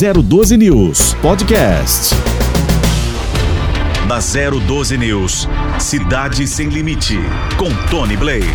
[0.00, 2.14] 012 News Podcast.
[4.08, 5.46] Na 012 News,
[5.78, 7.18] Cidade Sem Limite,
[7.58, 8.46] com Tony Blade.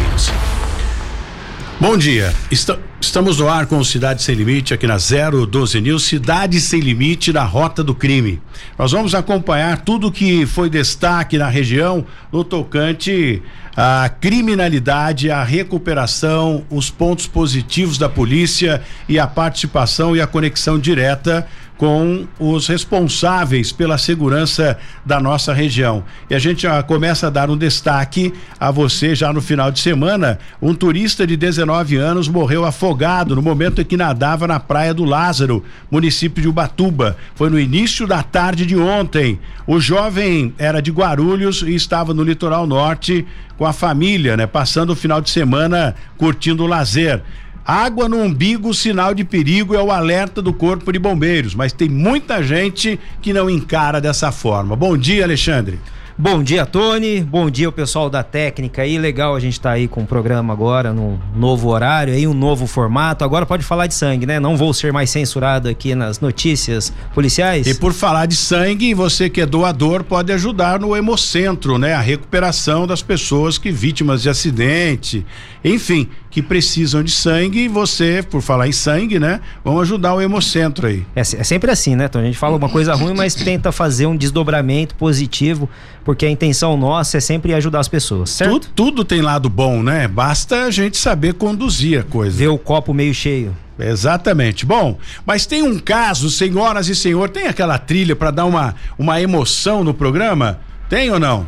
[1.79, 2.33] Bom dia.
[2.49, 7.31] Está, estamos no ar com Cidade Sem Limite aqui na 012 News, Cidade Sem Limite
[7.31, 8.41] na Rota do Crime.
[8.77, 13.43] Nós vamos acompanhar tudo que foi destaque na região no tocante
[13.77, 20.79] à criminalidade, à recuperação, os pontos positivos da polícia e a participação e a conexão
[20.79, 21.47] direta
[21.77, 26.03] com os responsáveis pela segurança da nossa região.
[26.29, 29.79] E a gente já começa a dar um destaque a você já no final de
[29.79, 30.39] semana.
[30.61, 35.03] Um turista de 19 anos morreu afogado no momento em que nadava na Praia do
[35.03, 37.17] Lázaro, município de Ubatuba.
[37.35, 39.39] Foi no início da tarde de ontem.
[39.67, 43.25] O jovem era de Guarulhos e estava no litoral norte
[43.57, 47.21] com a família, né, passando o final de semana curtindo o lazer.
[47.65, 51.89] Água no umbigo, sinal de perigo é o alerta do Corpo de Bombeiros, mas tem
[51.89, 54.75] muita gente que não encara dessa forma.
[54.75, 55.79] Bom dia, Alexandre.
[56.17, 57.21] Bom dia, Tony.
[57.21, 58.97] Bom dia, o pessoal da técnica aí.
[58.97, 62.67] Legal a gente tá aí com o programa agora, num novo horário, aí um novo
[62.67, 63.25] formato.
[63.25, 64.39] Agora pode falar de sangue, né?
[64.39, 67.67] Não vou ser mais censurado aqui nas notícias policiais.
[67.67, 71.93] E por falar de sangue, você que é doador pode ajudar no Hemocentro, né?
[71.93, 75.25] A recuperação das pessoas que vítimas de acidente,
[75.65, 77.59] enfim, que precisam de sangue.
[77.61, 79.39] E você, por falar em sangue, né?
[79.63, 81.05] Vamos ajudar o Hemocentro aí.
[81.15, 82.25] É, é sempre assim, né, Tony?
[82.25, 85.69] A gente fala uma coisa ruim, mas tenta fazer um desdobramento positivo,
[86.03, 88.51] porque a intenção nossa é sempre ajudar as pessoas, certo?
[88.51, 90.09] Tudo, tudo tem lado bom, né?
[90.09, 92.35] Basta a gente saber conduzir a coisa.
[92.35, 93.55] Ver o copo meio cheio.
[93.79, 94.65] Exatamente.
[94.65, 99.21] Bom, mas tem um caso, senhoras e senhor, tem aquela trilha para dar uma, uma
[99.21, 100.59] emoção no programa?
[100.89, 101.47] Tem ou não?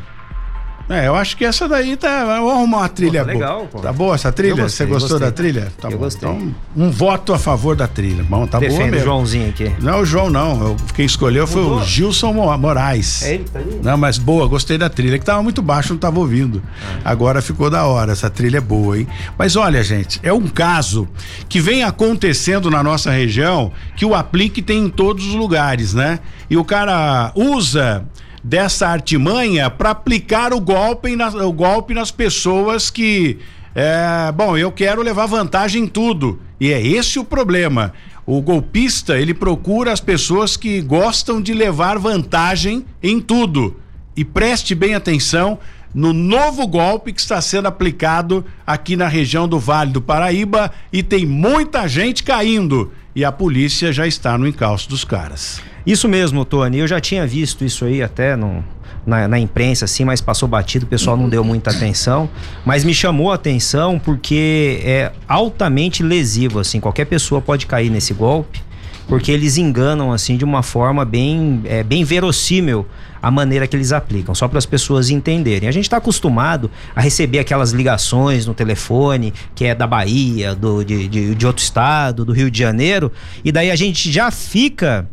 [0.89, 2.23] É, eu acho que essa daí tá.
[2.23, 3.67] Vamos arrumar uma trilha Pô, tá legal, boa.
[3.67, 3.79] pô.
[3.79, 4.63] Tá boa essa trilha?
[4.63, 5.67] Gostei, Você gostou da trilha?
[5.81, 5.97] Tá Eu bom.
[6.05, 6.29] gostei.
[6.29, 8.23] Então, um voto a favor da trilha.
[8.23, 9.05] Bom, tá boa Defende o mesmo.
[9.05, 9.69] Joãozinho aqui.
[9.81, 10.61] Não é o João, não.
[10.61, 11.79] Eu, quem escolheu foi Mudou?
[11.79, 13.23] o Gilson Mo- Moraes.
[13.23, 13.79] É ele tá ali?
[13.83, 16.63] Não, mas boa, gostei da trilha, que tava muito baixo, não tava ouvindo.
[17.03, 19.05] Agora ficou da hora, essa trilha é boa, hein?
[19.37, 21.05] Mas olha, gente, é um caso
[21.49, 26.19] que vem acontecendo na nossa região que o aplique tem em todos os lugares, né?
[26.49, 28.05] E o cara usa
[28.47, 33.37] dessa artimanha para aplicar o golpe, nas, o golpe nas pessoas que.
[33.75, 36.39] É, bom, eu quero levar vantagem em tudo.
[36.59, 37.93] E é esse o problema.
[38.25, 43.75] O golpista, ele procura as pessoas que gostam de levar vantagem em tudo.
[44.15, 45.59] E preste bem atenção
[45.93, 51.03] no novo golpe que está sendo aplicado aqui na região do Vale do Paraíba e
[51.03, 52.91] tem muita gente caindo.
[53.13, 55.61] E a polícia já está no encalço dos caras.
[55.87, 56.79] Isso mesmo, Tony.
[56.79, 58.61] Eu já tinha visto isso aí até no,
[59.05, 62.29] na, na imprensa, assim, mas passou batido, o pessoal não deu muita atenção.
[62.65, 66.81] Mas me chamou a atenção porque é altamente lesivo, assim.
[66.81, 68.61] Qualquer pessoa pode cair nesse golpe,
[69.07, 72.85] porque eles enganam, assim, de uma forma bem, é, bem verossímil
[73.21, 75.69] a maneira que eles aplicam, só para as pessoas entenderem.
[75.69, 80.83] A gente está acostumado a receber aquelas ligações no telefone, que é da Bahia, do,
[80.83, 83.09] de, de, de outro estado, do Rio de Janeiro,
[83.41, 85.07] e daí a gente já fica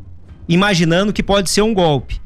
[0.48, 2.22] imaginando que pode ser um golpe.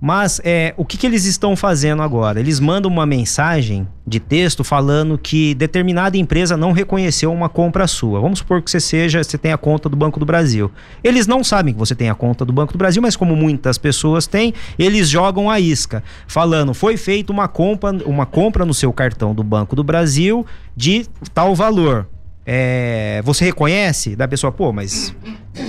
[0.00, 2.40] Mas é, o que, que eles estão fazendo agora?
[2.40, 8.18] Eles mandam uma mensagem de texto falando que determinada empresa não reconheceu uma compra sua.
[8.18, 10.70] Vamos supor que você seja, você tem a conta do Banco do Brasil.
[11.04, 13.76] Eles não sabem que você tem a conta do Banco do Brasil, mas como muitas
[13.76, 18.94] pessoas têm, eles jogam a isca, falando: foi feita uma compra, uma compra no seu
[18.94, 21.04] cartão do Banco do Brasil de
[21.34, 22.08] tal valor.
[22.46, 24.16] É, você reconhece?
[24.16, 25.14] Da pessoa, pô, mas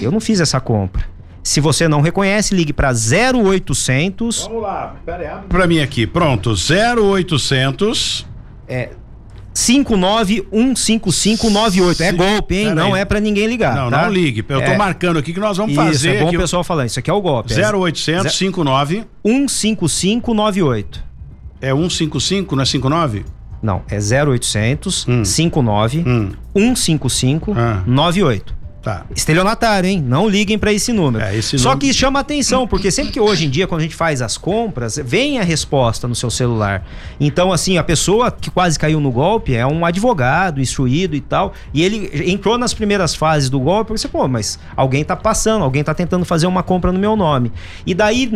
[0.02, 1.04] eu não fiz essa compra.
[1.44, 6.06] Se você não reconhece, ligue para 0800 Vamos lá, peraí, pra mim aqui.
[6.06, 8.26] Pronto, 0800
[8.68, 8.90] é
[9.54, 12.02] 5915598.
[12.02, 12.64] É golpe, hein?
[12.70, 13.02] Pera Não aí.
[13.02, 13.76] é para ninguém ligar.
[13.76, 14.04] Não, tá?
[14.04, 14.44] não ligue.
[14.48, 14.78] Eu tô É.
[14.78, 16.88] marcando aqui que nós vamos Isso, fazer é bom o pessoal falando.
[16.88, 17.54] Isso aqui é o golpe.
[17.54, 19.04] 0800 59 É
[19.48, 21.04] 15598.
[21.62, 23.26] é 155, não é 59?
[23.62, 25.24] Não, é 0800 Hum.
[25.26, 27.84] 59 Hum, 155 Ah.
[27.86, 28.56] 98.
[28.82, 29.06] Tá.
[29.16, 30.04] Estelionatário, hein?
[30.06, 31.24] Não liguem pra esse número.
[31.24, 33.84] É, esse Só número- que chama atenção, porque sempre que hoje em dia, quando a
[33.84, 36.86] gente faz as compras, vem a resposta no seu celular.
[37.20, 41.54] Então, assim, a pessoa que quase caiu no golpe é um advogado, instruído e tal,
[41.74, 45.64] e ele entrou nas primeiras fases do golpe, porque você, pô, mas alguém tá passando,
[45.64, 47.52] alguém tá tentando fazer uma compra no meu nome.
[47.86, 48.30] E daí,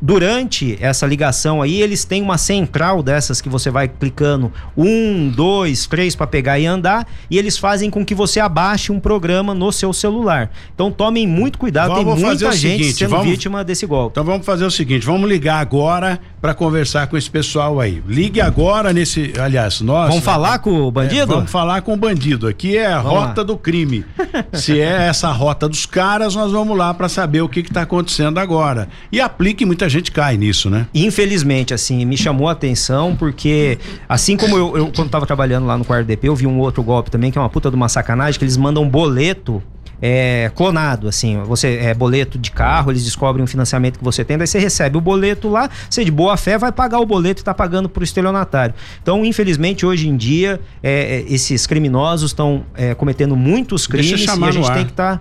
[0.00, 5.86] durante essa ligação aí, eles têm uma central dessas que você vai clicando um, dois,
[5.86, 9.72] três pra pegar e andar, e eles fazem com que você abaixe um programa no
[9.72, 10.50] seu seu celular.
[10.74, 14.12] Então tomem muito cuidado, Vamos tem muita gente seguinte, sendo vamos- vítima desse golpe.
[14.14, 18.02] Então vamos fazer o seguinte, vamos ligar agora para conversar com esse pessoal aí.
[18.06, 21.26] Ligue agora nesse, aliás, nós Vamos falar com o É, bandido?
[21.34, 22.48] vamos falar com o bandido.
[22.48, 23.46] Aqui é a Vamos rota lá.
[23.46, 24.04] do crime.
[24.52, 28.38] Se é essa rota dos caras, nós vamos lá para saber o que está acontecendo
[28.38, 28.88] agora.
[29.12, 30.86] E aplique, muita gente cai nisso, né?
[30.94, 35.76] Infelizmente, assim, me chamou a atenção porque, assim como eu, eu quando tava trabalhando lá
[35.76, 37.88] no quarto DP, eu vi um outro golpe também, que é uma puta de uma
[37.88, 39.62] sacanagem, que eles mandam um boleto
[40.00, 44.38] é, clonado, assim, você é boleto de carro, eles descobrem um financiamento que você tem,
[44.38, 47.44] daí você recebe o boleto lá, você de boa fé vai pagar o boleto e
[47.44, 48.74] tá pagando pro estelionatário.
[49.02, 54.30] Então, infelizmente, hoje em dia, é, é, esses criminosos estão é, cometendo muitos crimes e
[54.30, 55.20] a gente tem que estar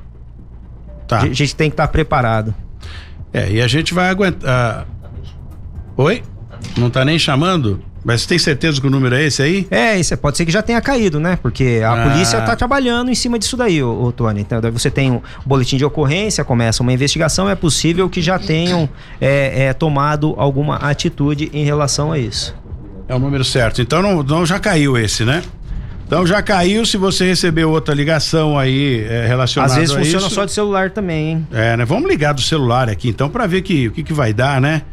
[1.08, 1.22] Tá.
[1.22, 2.54] a gente tem que estar preparado.
[3.32, 4.86] É, e a gente vai aguentar.
[5.96, 6.22] Oi?
[6.76, 7.82] Não tá nem chamando?
[8.06, 9.68] Mas você tem certeza que o número é esse aí?
[9.70, 11.38] É, isso é- pode ser que já tenha caído, né?
[11.42, 12.10] Porque a Ah.
[12.10, 14.40] polícia tá trabalhando em cima disso daí, ô, ô, Tony.
[14.42, 18.40] Então, daí você tem um boletim de ocorrência, começa uma investigação, é possível que já
[18.40, 18.88] tenham
[19.20, 22.56] é, é, tomado alguma atitude em relação a isso.
[23.10, 23.82] É o número certo.
[23.82, 25.42] Então não, não já caiu esse, né?
[26.06, 26.86] Então já caiu.
[26.86, 30.52] Se você recebeu outra ligação aí é, relacionada Às vezes a funciona isso, só de
[30.54, 31.48] celular também, hein?
[31.52, 31.84] É, né?
[31.86, 34.84] Vamos ligar do celular aqui então para ver que, o que, que vai dar, né?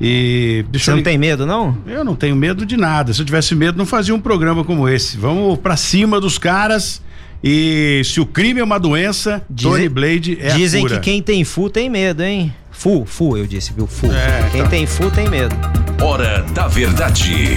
[0.00, 1.76] E deixa Você eu não tem medo, não?
[1.86, 3.12] Eu não tenho medo de nada.
[3.12, 5.16] Se eu tivesse medo, não fazia um programa como esse.
[5.18, 7.02] Vamos pra cima dos caras.
[7.44, 11.00] E se o crime é uma doença, Dizem- Tony Blade é Dizem a cura.
[11.00, 12.52] que quem tem FU tem medo, hein?
[12.70, 13.86] FU, FU, eu disse, viu?
[13.86, 14.06] FU.
[14.12, 14.68] É, quem tá.
[14.68, 15.54] tem FU tem medo.
[16.02, 17.56] Hora da verdade.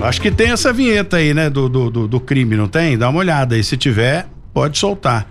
[0.00, 1.50] Acho que tem essa vinheta aí, né?
[1.50, 2.96] Do, do, do, do crime, não tem?
[2.96, 3.64] Dá uma olhada aí.
[3.64, 5.26] Se tiver, pode soltar.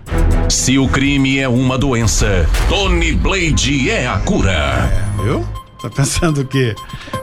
[0.50, 4.92] Se o crime é uma doença, Tony Blade é a cura.
[5.24, 5.46] Viu?
[5.82, 6.76] Tá pensando o quê?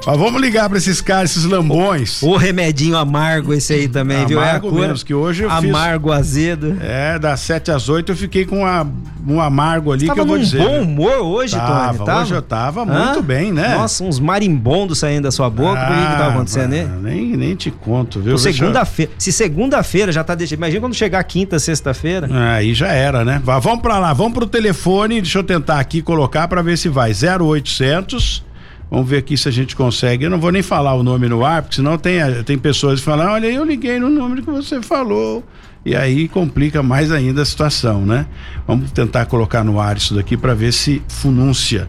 [0.06, 2.22] Mas vamos ligar pra esses caras, esses lambões.
[2.22, 4.38] O remedinho amargo esse aí também, viu?
[4.40, 4.82] É Amargo cura.
[4.82, 6.76] menos, que hoje eu fiz- Amargo, azedo.
[6.82, 8.86] É, das 7 às 8 eu fiquei com uma,
[9.26, 10.58] um amargo ali que eu vou dizer.
[10.58, 10.80] bom né?
[10.80, 12.06] humor hoje, Tava, Tony.
[12.06, 12.20] Tava?
[12.22, 13.76] hoje eu tava muito bem, né?
[13.76, 15.80] Nossa, uns marimbondos saindo da sua boca.
[15.86, 16.84] Por que que tava Ah, acontecendo aí?
[16.84, 18.36] mano, Nem, nem te conto, viu?
[18.36, 19.10] Segunda-feira.
[19.16, 20.58] Se segunda-feira já tá deixando.
[20.58, 22.28] Imagina quando chegar quinta, sexta-feira.
[22.54, 23.40] Aí já era, né?
[23.42, 26.90] Vá, vamos pra lá, vamos pro telefone, deixa eu tentar aqui colocar pra ver se
[26.90, 27.12] vai.
[27.14, 28.44] 0800.
[28.90, 30.24] Vamos ver aqui se a gente consegue.
[30.24, 33.04] Eu não vou nem falar o nome no ar, porque senão tem, tem pessoas que
[33.04, 35.44] falam: olha, eu liguei no número que você falou.
[35.84, 38.26] E aí complica mais ainda a situação, né?
[38.66, 41.88] Vamos tentar colocar no ar isso daqui pra ver se funúncia.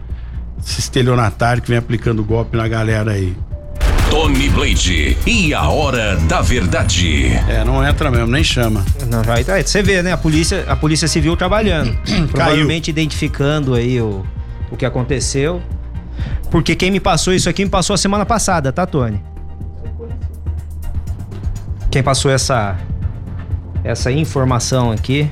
[0.58, 3.34] Esse estelionatário que vem aplicando golpe na galera aí.
[4.10, 7.26] Tony Blade e a hora da verdade.
[7.48, 8.84] É, não entra mesmo, nem chama.
[9.08, 10.12] Não, vai, tá, você vê, né?
[10.12, 11.96] A polícia, a polícia civil trabalhando.
[12.30, 14.24] provavelmente identificando aí o,
[14.70, 15.62] o que aconteceu.
[16.50, 19.22] Porque quem me passou isso aqui me passou a semana passada, tá, Tony?
[21.90, 22.76] Quem passou essa
[23.82, 25.30] essa informação aqui,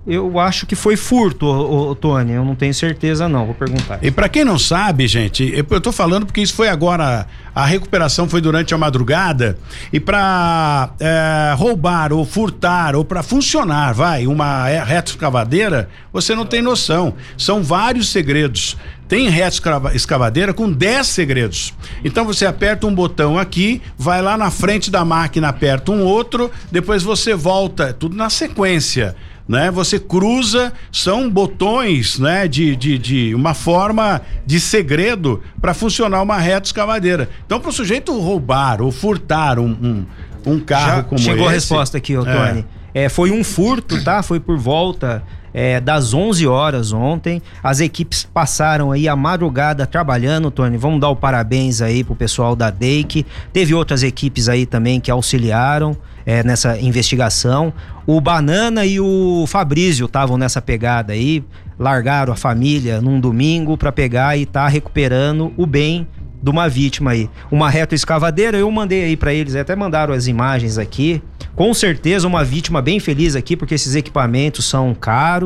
[0.07, 2.31] Eu acho que foi furto, ô, ô, Tony.
[2.33, 3.45] Eu não tenho certeza, não.
[3.45, 3.99] Vou perguntar.
[4.01, 8.27] E para quem não sabe, gente, eu tô falando porque isso foi agora, a recuperação
[8.27, 9.57] foi durante a madrugada
[9.91, 10.89] e para
[11.57, 17.13] roubar ou furtar ou para funcionar, vai, uma é, reta escavadeira, você não tem noção.
[17.37, 18.77] São vários segredos.
[19.07, 21.73] Tem reta escava- escavadeira com 10 segredos.
[22.03, 26.49] Então você aperta um botão aqui, vai lá na frente da máquina, aperta um outro,
[26.71, 29.15] depois você volta, tudo na sequência
[29.49, 29.71] né?
[29.71, 32.47] Você cruza, são botões, né?
[32.47, 37.27] De, de, de uma forma de segredo para funcionar uma reta escavadeira.
[37.47, 40.05] Então, para o sujeito roubar ou furtar um, um,
[40.45, 42.63] um carro Já como chegou a esse, resposta aqui, ô É.
[42.93, 44.21] É, foi um furto, tá?
[44.21, 47.41] Foi por volta é, das 11 horas ontem.
[47.63, 50.77] As equipes passaram aí a madrugada trabalhando, Tony.
[50.77, 53.25] Vamos dar o parabéns aí pro pessoal da DEIC.
[53.51, 57.73] Teve outras equipes aí também que auxiliaram é, nessa investigação.
[58.05, 61.43] O Banana e o Fabrício estavam nessa pegada aí.
[61.77, 66.07] Largaram a família num domingo para pegar e tá recuperando o bem
[66.41, 67.29] de uma vítima aí.
[67.51, 71.21] Uma retroescavadeira, eu mandei aí para eles, até mandaram as imagens aqui.
[71.55, 75.38] Com certeza uma vítima bem feliz aqui, porque esses equipamentos são caros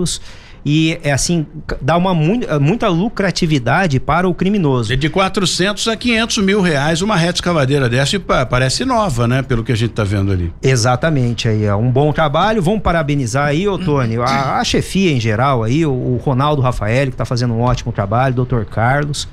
[0.66, 1.46] e é assim
[1.82, 4.94] dá uma muita lucratividade para o criminoso.
[4.94, 9.42] É de 400 a 500 mil reais uma reta escavadeira dessa e parece nova, né?
[9.42, 10.54] Pelo que a gente está vendo ali.
[10.62, 12.62] Exatamente, aí é um bom trabalho.
[12.62, 17.08] Vamos parabenizar aí, ô Tony, a, a chefia em geral aí, o, o Ronaldo Rafael
[17.08, 19.28] que está fazendo um ótimo trabalho, doutor Carlos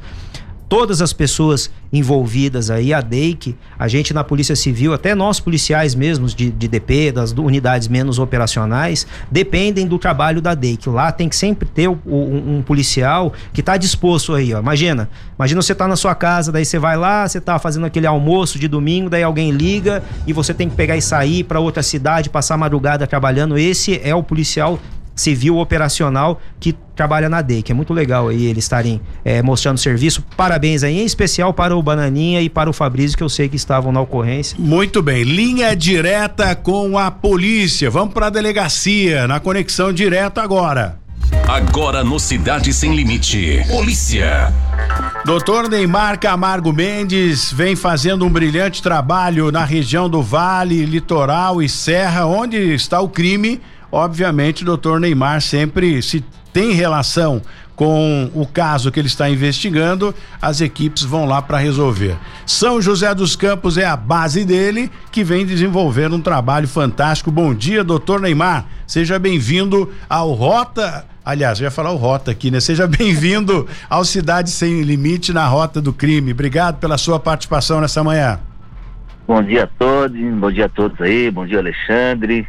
[0.71, 5.97] todas as pessoas envolvidas aí, a DEIC, a gente na Polícia Civil, até nós policiais
[5.97, 10.89] mesmos de, de DP, das unidades menos operacionais, dependem do trabalho da DEIC.
[10.89, 14.61] Lá tem que sempre ter um, um policial que está disposto aí, ó.
[14.61, 18.07] Imagina, imagina você tá na sua casa, daí você vai lá, você tá fazendo aquele
[18.07, 21.83] almoço de domingo, daí alguém liga e você tem que pegar e sair para outra
[21.83, 23.59] cidade, passar a madrugada trabalhando.
[23.59, 24.79] Esse é o policial
[25.15, 29.79] civil operacional que trabalha na DEI, que é muito legal aí eles estarem é, mostrando
[29.79, 30.23] serviço.
[30.37, 33.57] Parabéns aí, em especial para o Bananinha e para o Fabrício, que eu sei que
[33.57, 34.57] estavam na ocorrência.
[34.59, 37.91] Muito bem, linha direta com a polícia.
[37.91, 40.99] Vamos para a delegacia, na conexão direta agora.
[41.49, 43.65] Agora no Cidade Sem Limite.
[43.69, 44.53] Polícia.
[45.25, 51.69] Doutor Neymar Camargo Mendes vem fazendo um brilhante trabalho na região do Vale, Litoral e
[51.69, 53.61] Serra, onde está o crime
[53.93, 57.43] Obviamente, o doutor Neymar sempre se tem relação
[57.81, 62.15] com o caso que ele está investigando, as equipes vão lá para resolver.
[62.45, 67.31] São José dos Campos é a base dele, que vem desenvolvendo um trabalho fantástico.
[67.31, 68.67] Bom dia, doutor Neymar.
[68.87, 71.07] Seja bem-vindo ao Rota.
[71.25, 72.61] Aliás, eu ia falar o Rota aqui, né?
[72.61, 76.33] Seja bem-vindo ao Cidade Sem Limite na Rota do Crime.
[76.33, 78.41] Obrigado pela sua participação nessa manhã.
[79.27, 82.47] Bom dia a todos, bom dia a todos aí, bom dia Alexandre.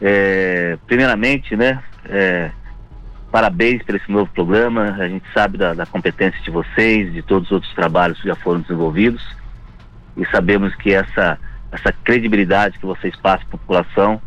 [0.00, 2.50] É, primeiramente, né, é,
[3.30, 4.96] parabéns por esse novo programa.
[4.98, 8.34] A gente sabe da, da, competência de vocês, de todos os outros trabalhos que já
[8.36, 9.22] foram desenvolvidos
[10.16, 11.38] e sabemos que essa,
[11.72, 14.22] essa credibilidade que vocês passam para a população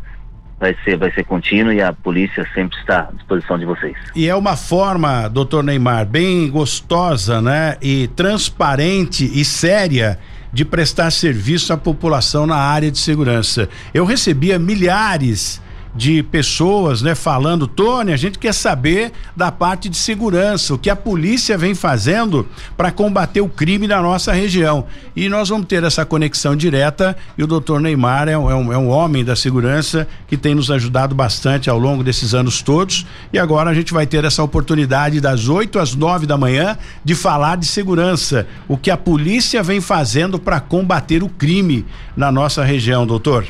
[0.58, 3.96] vai ser, vai ser contínua e a polícia sempre está à disposição de vocês.
[4.14, 7.76] E é uma forma, doutor Neymar, bem gostosa, né?
[7.80, 10.18] E transparente e séria
[10.52, 13.68] de prestar serviço à população na área de segurança.
[13.92, 15.60] Eu recebia milhares
[15.94, 20.90] de pessoas, né, falando, Tony, a gente quer saber da parte de segurança, o que
[20.90, 24.86] a polícia vem fazendo para combater o crime na nossa região.
[25.16, 28.72] E nós vamos ter essa conexão direta e o doutor Neymar é um, é um,
[28.72, 33.06] é um homem da segurança que tem nos ajudado bastante ao longo desses anos todos.
[33.32, 37.14] E agora a gente vai ter essa oportunidade das 8 às 9 da manhã de
[37.14, 41.84] falar de segurança, o que a polícia vem fazendo para combater o crime
[42.16, 43.46] na nossa região, doutor.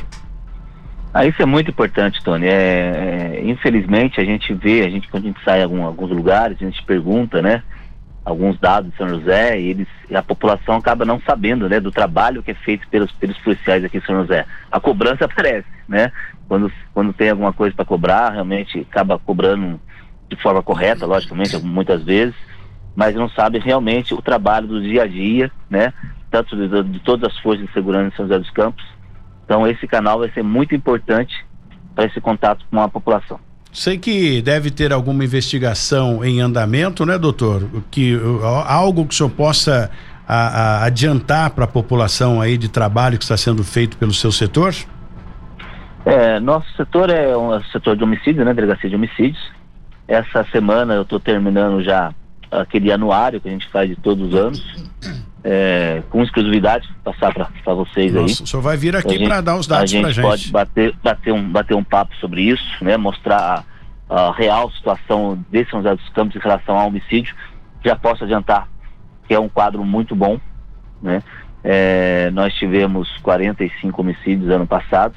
[1.12, 2.46] Ah, isso é muito importante, Tony.
[2.46, 6.10] É, é, infelizmente a gente vê, a gente quando a gente sai em algum, alguns
[6.10, 7.62] lugares, a gente pergunta, né?
[8.24, 11.80] Alguns dados de São José e eles, a população acaba não sabendo, né?
[11.80, 14.44] Do trabalho que é feito pelos, pelos policiais aqui em São José.
[14.70, 16.12] A cobrança aparece, né?
[16.46, 19.80] Quando, quando tem alguma coisa para cobrar, realmente acaba cobrando
[20.28, 22.34] de forma correta, logicamente, muitas vezes,
[22.94, 25.92] mas não sabe realmente o trabalho do dia a dia, né?
[26.30, 28.84] Tanto de, de todas as forças de segurança de São José dos Campos,
[29.48, 31.34] então esse canal vai ser muito importante
[31.94, 33.40] para esse contato com a população.
[33.72, 37.66] Sei que deve ter alguma investigação em andamento, né, doutor?
[37.90, 38.14] Que
[38.66, 39.90] algo que o senhor possa
[40.26, 44.30] a, a, adiantar para a população aí de trabalho que está sendo feito pelo seu
[44.30, 44.74] setor?
[46.04, 49.42] É, nosso setor é um setor de homicídio, né, delegacia de homicídios.
[50.06, 52.12] Essa semana eu estou terminando já
[52.50, 54.88] aquele anuário que a gente faz de todos os anos
[55.44, 58.44] é, com exclusividade passar para vocês Nossa, aí.
[58.44, 60.06] O senhor vai vir aqui para dar os dados para gente.
[60.06, 62.96] A gente pode bater, bater, um, bater um papo sobre isso, né?
[62.96, 63.64] Mostrar
[64.08, 67.34] a, a real situação de São José dos Campos em relação ao homicídio.
[67.84, 68.68] Já posso adiantar
[69.26, 70.40] que é um quadro muito bom,
[71.02, 71.22] né?
[71.62, 75.14] É, nós tivemos 45 homicídios ano passado.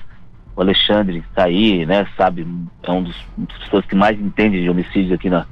[0.56, 2.06] O Alexandre está aí, né?
[2.18, 2.46] Sabe,
[2.84, 5.46] é um dos, uma das pessoas que mais entende de homicídios aqui na,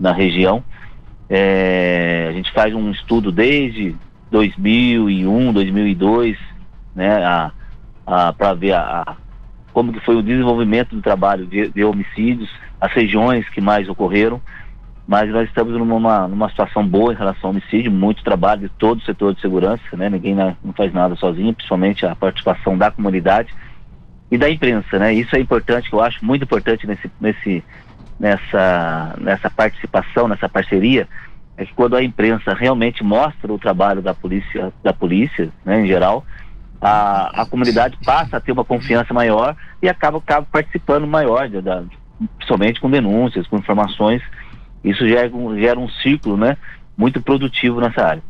[0.00, 0.64] na região.
[1.28, 3.94] É, a gente faz um estudo desde
[4.30, 6.38] 2001, 2002,
[6.94, 7.52] né, a,
[8.06, 9.16] a para ver a, a,
[9.72, 14.40] como que foi o desenvolvimento do trabalho de, de, homicídios, as regiões que mais ocorreram,
[15.06, 18.98] mas nós estamos numa, numa situação boa em relação ao homicídio, muito trabalho de todo
[18.98, 23.54] o setor de segurança, né, ninguém não faz nada sozinho, principalmente a participação da comunidade
[24.30, 27.64] e da imprensa, né, isso é importante, eu acho muito importante nesse, nesse,
[28.20, 31.08] nessa, nessa participação, nessa parceria,
[31.58, 35.88] é que quando a imprensa realmente mostra o trabalho da polícia, da polícia, né, em
[35.88, 36.24] geral,
[36.80, 41.60] a, a comunidade passa a ter uma confiança maior e acaba, acaba participando maior, de,
[42.36, 44.22] principalmente com denúncias, com informações.
[44.84, 46.56] Isso gera, gera um ciclo, né,
[46.96, 48.22] muito produtivo nessa área.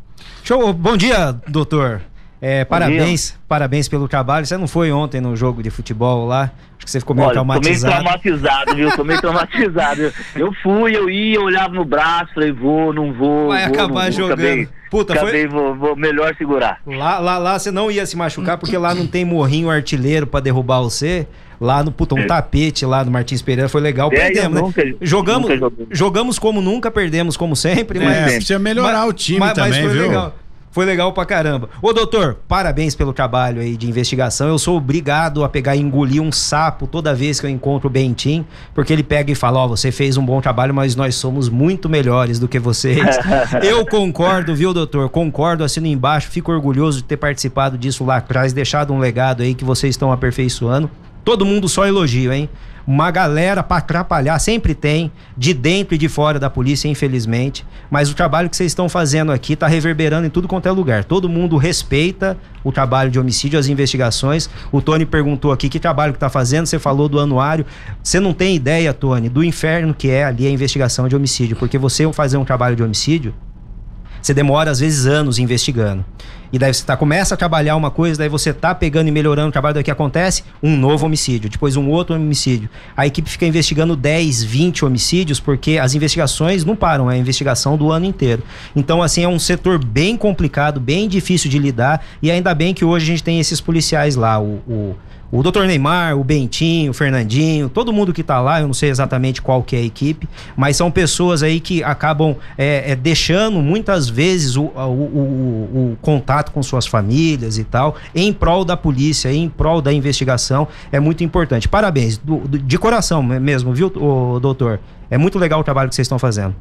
[0.42, 2.00] Show, bom dia, doutor.
[2.40, 4.46] É, parabéns, parabéns pelo trabalho.
[4.46, 6.52] Você não foi ontem no jogo de futebol lá?
[6.76, 7.92] Acho que você ficou meio Olha, traumatizado.
[7.92, 8.90] Tô meio traumatizado, viu?
[8.96, 10.12] Tô meio traumatizado.
[10.36, 13.48] Eu fui, eu ia, eu olhava no braço, falei, vou, não vou.
[13.48, 14.12] Vai vou, acabar não vou.
[14.12, 14.32] jogando.
[14.34, 16.80] Acabei, Puta, acabei foi- vou, vou melhor segurar.
[16.86, 20.38] Lá, lá, lá você não ia se machucar porque lá não tem morrinho artilheiro pra
[20.40, 21.26] derrubar você.
[21.60, 22.26] Lá no puta, um É.
[22.26, 24.08] tapete lá no Martins Pereira foi legal.
[24.12, 24.60] É, perdemos, né?
[24.60, 25.86] nunca- jogamos, nunca joguei.
[25.90, 28.34] jogamos como nunca, perdemos como sempre, É, mas.
[28.34, 30.02] precisa melhorar o time também, foi viu?
[30.02, 30.36] Legal.
[30.78, 31.68] Foi legal pra caramba.
[31.82, 34.46] Ô, doutor, parabéns pelo trabalho aí de investigação.
[34.46, 37.90] Eu sou obrigado a pegar e engolir um sapo toda vez que eu encontro o
[37.90, 41.48] Bentim, porque ele pega e fala: Ó, você fez um bom trabalho, mas nós somos
[41.48, 43.00] muito melhores do que vocês.
[43.60, 45.08] eu concordo, viu, doutor?
[45.08, 46.30] Concordo, assino embaixo.
[46.30, 50.12] Fico orgulhoso de ter participado disso lá atrás, deixado um legado aí que vocês estão
[50.12, 50.88] aperfeiçoando.
[51.24, 52.48] Todo mundo só elogio, hein?
[52.90, 57.62] Uma galera pra atrapalhar, sempre tem, de dentro e de fora da polícia, infelizmente.
[57.90, 61.04] Mas o trabalho que vocês estão fazendo aqui tá reverberando em tudo quanto é lugar.
[61.04, 64.48] Todo mundo respeita o trabalho de homicídio, as investigações.
[64.72, 67.66] O Tony perguntou aqui que trabalho que tá fazendo, você falou do anuário.
[68.02, 71.56] Você não tem ideia, Tony, do inferno que é ali a investigação de homicídio.
[71.56, 73.34] Porque você fazer um trabalho de homicídio,
[74.20, 76.04] você demora às vezes anos investigando.
[76.52, 79.48] E daí você tá, começa a trabalhar uma coisa, daí você tá pegando e melhorando
[79.48, 80.44] o trabalho, daí que acontece?
[80.62, 82.70] Um novo homicídio, depois um outro homicídio.
[82.96, 87.76] A equipe fica investigando 10, 20 homicídios, porque as investigações não param, é a investigação
[87.76, 88.42] do ano inteiro.
[88.74, 92.84] Então, assim, é um setor bem complicado, bem difícil de lidar, e ainda bem que
[92.84, 94.96] hoje a gente tem esses policiais lá, o, o
[95.30, 98.88] o doutor Neymar, o Bentinho, o Fernandinho, todo mundo que tá lá, eu não sei
[98.88, 103.60] exatamente qual que é a equipe, mas são pessoas aí que acabam é, é, deixando
[103.60, 108.76] muitas vezes o, o, o, o contato com suas famílias e tal, em prol da
[108.76, 111.68] polícia, em prol da investigação, é muito importante.
[111.68, 114.80] Parabéns, do- do- de coração mesmo, viu, ô, doutor?
[115.10, 116.54] É muito legal o trabalho que vocês estão fazendo.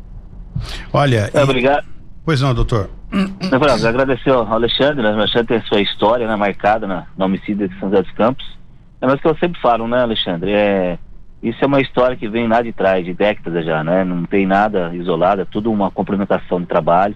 [0.91, 1.85] Olha, É, e- obrigado.
[2.25, 2.89] pois não, doutor.
[3.11, 5.11] Não, agradecer ao Alexandre, né?
[5.11, 8.11] O Alexandre tem a sua história né, marcada na, na homicídio de São José dos
[8.11, 8.56] Campos.
[9.01, 10.51] É mas que eu sempre falo, né, Alexandre?
[10.51, 10.97] É,
[11.43, 14.03] isso é uma história que vem lá de trás, de décadas já, né?
[14.03, 17.15] Não tem nada isolado, é tudo uma complementação de trabalho.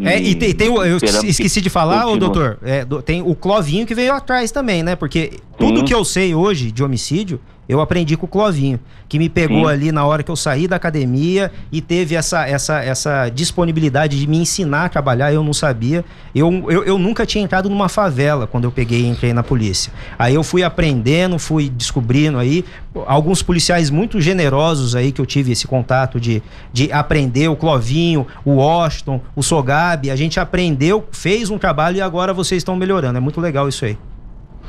[0.00, 3.34] É, e tem, tem o, eu esqueci de falar, ô doutor, é, do- tem o
[3.34, 4.94] Clovinho que veio atrás também, né?
[4.94, 5.84] Porque tudo Sim.
[5.84, 9.72] que eu sei hoje de homicídio, eu aprendi com o Clovinho, que me pegou Sim.
[9.72, 14.26] ali na hora que eu saí da academia e teve essa, essa, essa disponibilidade de
[14.26, 16.04] me ensinar a trabalhar, eu não sabia.
[16.34, 19.92] Eu, eu, eu nunca tinha entrado numa favela quando eu peguei e entrei na polícia.
[20.18, 22.64] Aí eu fui aprendendo, fui descobrindo aí,
[23.06, 26.42] alguns policiais muito generosos aí que eu tive esse contato de,
[26.72, 32.00] de aprender, o Clovinho, o Washington, o Sogabe, a gente aprendeu, fez um trabalho e
[32.00, 33.18] agora vocês estão melhorando.
[33.18, 33.98] É muito legal isso aí.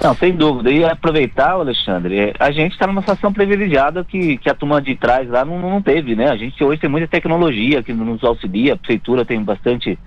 [0.02, 0.72] Não, sem dúvida.
[0.72, 4.96] E aproveitar, Alexandre, é, a gente está numa situação privilegiada que, que a turma de
[4.96, 6.30] trás lá não, não teve, né?
[6.30, 10.00] A gente hoje tem muita tecnologia que nos auxilia, a prefeitura tem bastante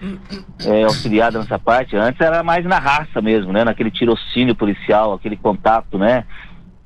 [0.65, 1.95] é, auxiliada nessa parte.
[1.95, 3.65] Antes era mais na raça mesmo, né?
[3.65, 6.25] Naquele tirocínio policial, aquele contato, né?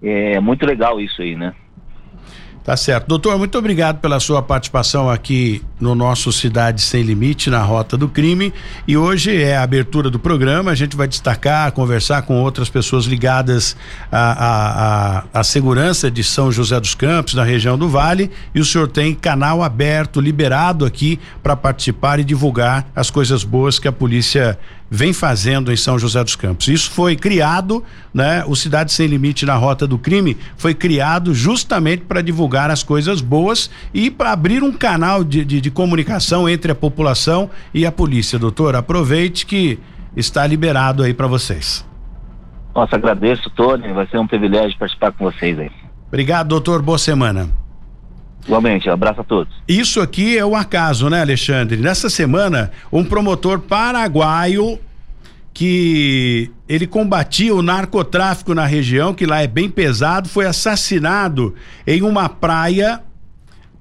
[0.02, 1.54] É muito legal isso aí, né?
[2.66, 3.06] Tá certo.
[3.06, 8.08] Doutor, muito obrigado pela sua participação aqui no nosso Cidade Sem Limite, na Rota do
[8.08, 8.52] Crime.
[8.88, 10.72] E hoje é a abertura do programa.
[10.72, 13.76] A gente vai destacar, conversar com outras pessoas ligadas
[14.10, 18.32] à, à, à, segurança de São José dos Campos, na região do Vale.
[18.52, 23.78] E o senhor tem canal aberto, liberado aqui para participar e divulgar as coisas boas
[23.78, 24.58] que a polícia
[24.90, 26.68] vem fazendo em São José dos Campos.
[26.68, 27.82] Isso foi criado,
[28.14, 28.44] né?
[28.46, 33.20] O Cidade Sem Limite na Rota do Crime foi criado justamente para divulgar as coisas
[33.20, 37.92] boas e para abrir um canal de, de, de comunicação entre a população e a
[37.92, 38.38] polícia.
[38.38, 39.78] Doutor, aproveite que
[40.16, 41.84] está liberado aí para vocês.
[42.74, 43.92] Nossa, agradeço, Tony.
[43.92, 45.70] Vai ser um privilégio participar com vocês aí.
[46.08, 46.82] Obrigado, doutor.
[46.82, 47.65] Boa semana.
[48.46, 49.52] Igualmente, um abraço a todos.
[49.66, 51.76] Isso aqui é o acaso, né, Alexandre?
[51.76, 54.78] Nessa semana, um promotor paraguaio
[55.52, 61.54] que ele combatia o narcotráfico na região, que lá é bem pesado, foi assassinado
[61.86, 63.00] em uma praia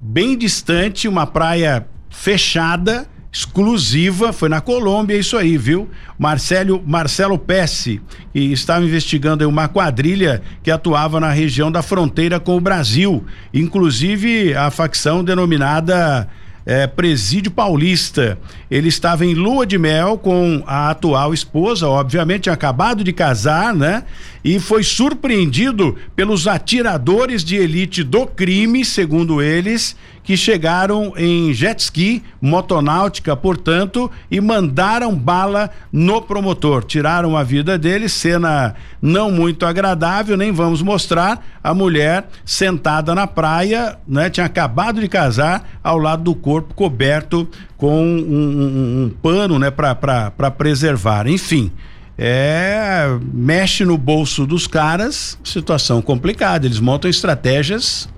[0.00, 5.90] bem distante, uma praia fechada, exclusiva, foi na Colômbia, isso aí, viu?
[6.18, 8.00] Marcelo, Marcelo Pesce,
[8.32, 14.54] que estava investigando uma quadrilha que atuava na região da fronteira com o Brasil, inclusive
[14.54, 16.26] a facção denominada
[16.66, 18.38] é, Presídio Paulista.
[18.68, 24.02] Ele estava em lua de mel com a atual esposa, obviamente, acabado de casar, né?
[24.42, 29.94] E foi surpreendido pelos atiradores de elite do crime, segundo eles,
[30.26, 36.82] que chegaram em jet ski, motonáutica, portanto, e mandaram bala no promotor.
[36.82, 43.28] Tiraram a vida dele, cena não muito agradável, nem vamos mostrar a mulher sentada na
[43.28, 44.28] praia, né?
[44.28, 49.70] Tinha acabado de casar ao lado do corpo coberto com um, um, um pano, né,
[49.70, 51.28] para preservar.
[51.28, 51.70] Enfim,
[52.18, 56.66] é mexe no bolso dos caras, situação complicada.
[56.66, 58.08] Eles montam estratégias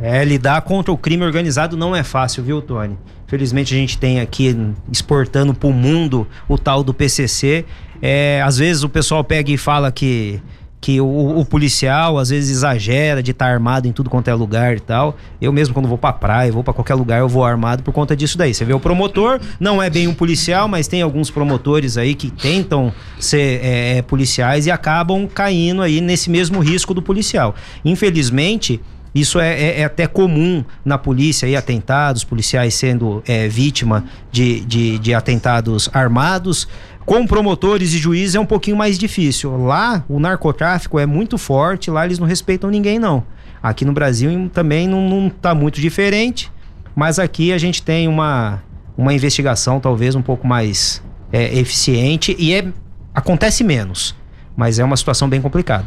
[0.00, 2.96] é, lidar contra o crime organizado não é fácil, viu, Tony?
[3.26, 4.56] Felizmente a gente tem aqui
[4.90, 7.64] exportando para o mundo o tal do PCC.
[8.02, 10.40] É, às vezes o pessoal pega e fala que
[10.80, 14.34] que o, o, policial às vezes exagera de estar tá armado em tudo quanto é
[14.34, 15.14] lugar e tal.
[15.40, 18.16] Eu mesmo quando vou pra praia, vou para qualquer lugar, eu vou armado por conta
[18.16, 18.54] disso daí.
[18.54, 22.30] Você vê o promotor, não é bem um policial, mas tem alguns promotores aí que
[22.30, 27.54] tentam ser é, é policiais e acabam caindo aí nesse mesmo risco do policial.
[27.84, 28.80] Infelizmente,
[29.14, 34.60] isso é, é, é, até comum na polícia, aí, atentados, policiais sendo é, vítima de,
[34.60, 36.68] de, de, atentados armados.
[37.04, 39.56] Com promotores e juízes é um pouquinho mais difícil.
[39.64, 43.24] Lá, o narcotráfico é muito forte, lá eles não respeitam ninguém, não.
[43.60, 46.50] Aqui no Brasil também não está muito diferente,
[46.94, 48.62] mas aqui a gente tem uma,
[48.96, 52.68] uma investigação talvez um pouco mais é, eficiente e é,
[53.12, 54.14] acontece menos
[54.60, 55.86] mas é uma situação bem complicada.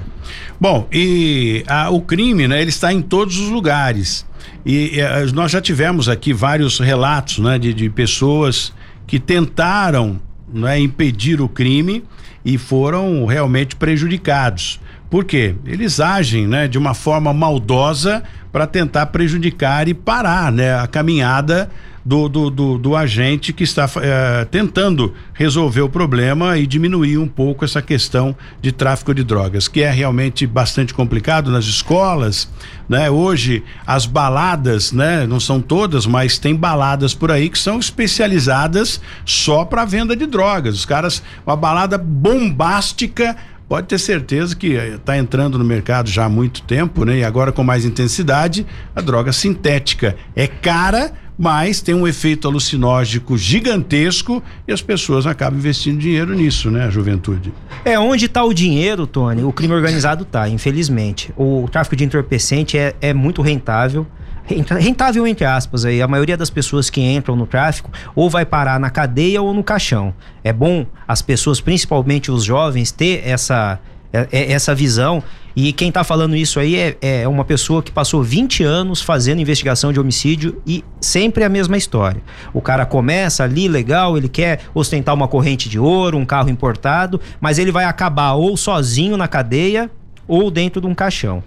[0.59, 4.25] Bom, e a, o crime, né, ele está em todos os lugares.
[4.65, 8.73] E, e nós já tivemos aqui vários relatos, né, de, de pessoas
[9.05, 10.19] que tentaram,
[10.51, 12.03] né, impedir o crime
[12.43, 14.79] e foram realmente prejudicados.
[15.07, 15.53] Por quê?
[15.67, 21.69] Eles agem, né, de uma forma maldosa para tentar prejudicar e parar, né, a caminhada
[22.05, 27.27] do, do, do, do agente que está é, tentando resolver o problema e diminuir um
[27.27, 32.49] pouco essa questão de tráfico de drogas, que é realmente bastante complicado nas escolas,
[32.89, 33.09] né?
[33.09, 35.25] Hoje as baladas, né?
[35.25, 40.25] Não são todas, mas tem baladas por aí que são especializadas só para venda de
[40.25, 40.75] drogas.
[40.75, 43.35] Os caras, uma balada bombástica
[43.67, 47.19] pode ter certeza que está entrando no mercado já há muito tempo, né?
[47.19, 53.37] E agora com mais intensidade, a droga sintética é cara, mas tem um efeito alucinógico
[53.37, 57.53] gigantesco e as pessoas acabam investindo dinheiro nisso, né, a juventude.
[57.83, 61.33] É onde está o dinheiro, Tony, o crime organizado tá, infelizmente.
[61.35, 64.05] O tráfico de entorpecente é, é muito rentável
[64.45, 68.77] rentável entre aspas aí, a maioria das pessoas que entram no tráfico ou vai parar
[68.77, 70.13] na cadeia ou no caixão.
[70.43, 73.79] É bom as pessoas, principalmente os jovens, ter essa
[74.11, 75.23] é, é essa visão.
[75.55, 79.39] E quem está falando isso aí é, é, uma pessoa que passou 20 anos fazendo
[79.39, 82.21] investigação de homicídio e sempre a mesma história.
[82.53, 87.21] O cara começa ali, legal, ele quer ostentar uma corrente de ouro, um carro importado,
[87.39, 89.91] mas ele vai acabar ou sozinho na cadeia
[90.27, 91.43] ou dentro de um caixão.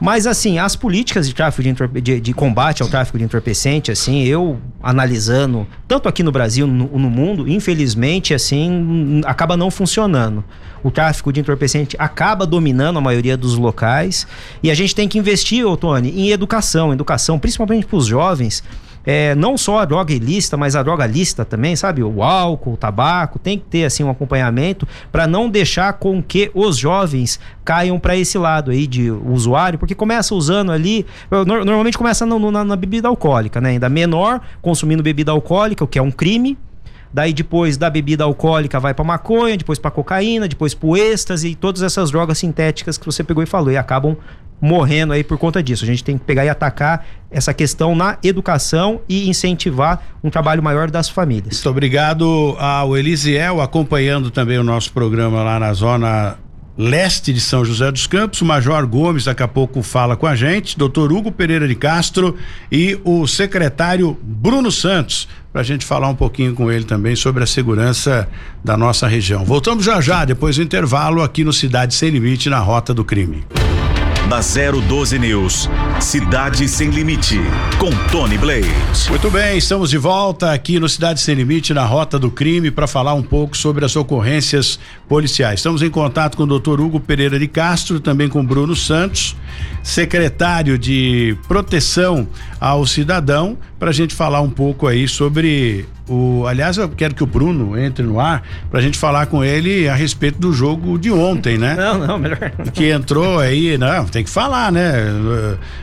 [0.00, 4.22] Mas, assim, as políticas de tráfico de, de, de, combate ao tráfico de entorpecente, assim,
[4.22, 10.44] eu analisando, tanto aqui no Brasil, no, no mundo, infelizmente, assim, acaba não funcionando.
[10.82, 14.26] O tráfico de entorpecente acaba dominando a maioria dos locais.
[14.62, 18.62] E a gente tem que investir, ô Tony, em educação, educação, principalmente para os jovens
[19.08, 22.02] é, não só a droga ilícita, mas a droga lista também, sabe?
[22.02, 26.50] O álcool, o tabaco, tem que ter assim um acompanhamento para não deixar com que
[26.54, 32.26] os jovens caiam para esse lado aí de usuário, porque começa usando ali, normalmente começa
[32.26, 33.70] no, na, na bebida alcoólica, né?
[33.70, 36.58] Ainda menor, consumindo bebida alcoólica, o que é um crime,
[37.12, 41.54] Daí depois da bebida alcoólica vai para maconha, depois para cocaína, depois pro êxtase e
[41.54, 44.16] todas essas drogas sintéticas que você pegou e falou e acabam
[44.60, 45.84] morrendo aí por conta disso.
[45.84, 50.62] A gente tem que pegar e atacar essa questão na educação e incentivar um trabalho
[50.62, 51.54] maior das famílias.
[51.54, 56.36] Muito obrigado ao Elisiel, acompanhando também o nosso programa lá na zona
[56.78, 58.40] leste de São José dos Campos.
[58.40, 62.36] O Major Gomes daqui a pouco fala com a gente, doutor Hugo Pereira de Castro
[62.70, 67.42] e o secretário Bruno Santos, para a gente falar um pouquinho com ele também sobre
[67.42, 68.28] a segurança
[68.62, 69.44] da nossa região.
[69.44, 73.44] Voltamos já já, depois do intervalo, aqui no Cidade Sem Limite, na Rota do Crime.
[74.28, 75.70] Na 012 News,
[76.02, 77.40] Cidade Sem Limite,
[77.78, 78.68] com Tony Blade.
[79.08, 82.86] Muito bem, estamos de volta aqui no Cidade Sem Limite, na Rota do Crime, para
[82.86, 85.60] falar um pouco sobre as ocorrências policiais.
[85.60, 89.34] Estamos em contato com o doutor Hugo Pereira de Castro, também com Bruno Santos,
[89.82, 92.28] secretário de Proteção
[92.60, 97.22] ao Cidadão, para a gente falar um pouco aí sobre o, aliás, eu quero que
[97.22, 101.10] o Bruno entre no ar pra gente falar com ele a respeito do jogo de
[101.10, 101.74] ontem, né?
[101.74, 102.38] Não, não, melhor.
[102.72, 104.94] Que entrou aí, não, tem que falar, né?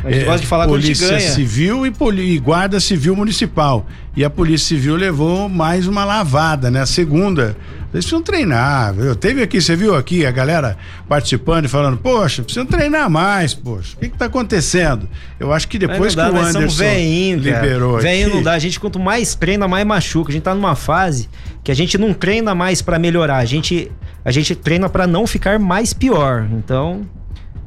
[0.04, 3.86] A gente é, gosta de falar Polícia Civil e, poli, e Guarda Civil Municipal.
[4.16, 6.82] E a Polícia Civil levou mais uma lavada, né?
[6.82, 7.56] A segunda
[7.96, 9.16] Vocês precisam treinar, viu?
[9.16, 10.76] Teve aqui, você viu aqui a galera
[11.08, 13.96] participando e falando, poxa, precisam treinar mais, poxa.
[13.96, 15.08] O que que tá acontecendo?
[15.40, 18.60] Eu acho que depois dá, que o Anderson veinho, liberou Veinho aqui, não dá, a
[18.60, 20.30] gente quanto mais treina, mais machuca.
[20.30, 21.30] A gente tá numa fase
[21.64, 23.90] que a gente não treina mais para melhorar, a gente
[24.26, 26.46] a gente treina para não ficar mais pior.
[26.52, 27.04] Então,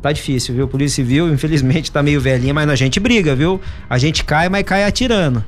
[0.02, 0.68] tá difícil, viu?
[0.68, 3.58] Polícia Civil, infelizmente, tá meio velhinha, mas a gente briga, viu?
[3.88, 5.42] A gente cai, mas cai atirando.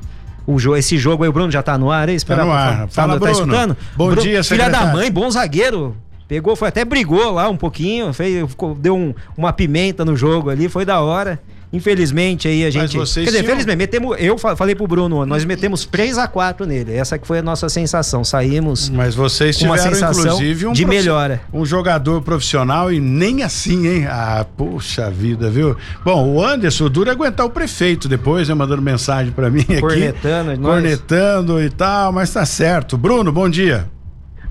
[0.53, 2.15] O esse jogo aí, o Bruno já tá no ar aí?
[2.15, 2.77] Espera, Tá no ar.
[2.81, 3.31] Tá, Fala, tá Bruno.
[3.33, 3.77] escutando?
[3.95, 5.95] Bom Bruno, dia, Filha da mãe, bom zagueiro.
[6.27, 8.45] Pegou, foi até brigou lá um pouquinho, fez,
[8.77, 11.39] deu um- uma pimenta no jogo ali, foi da hora.
[11.73, 12.97] Infelizmente aí a gente.
[12.97, 16.65] vocês Quer dizer, felizmente, metemos, eu fa- falei pro Bruno, nós metemos 3 a 4
[16.65, 16.93] nele.
[16.93, 18.23] Essa que foi a nossa sensação.
[18.25, 18.89] Saímos.
[18.89, 21.41] Mas vocês Uma tiveram, sensação inclusive, um de melhora.
[21.53, 24.05] Um jogador profissional e nem assim, hein?
[24.09, 25.77] Ah, puxa vida, viu?
[26.03, 28.53] Bom, o Anderson, o duro é aguentar o prefeito depois, né?
[28.53, 29.79] Mandando mensagem pra mim aqui.
[29.79, 32.97] Cornetando, nós- Cornetando e tal, mas tá certo.
[32.97, 33.87] Bruno, bom dia.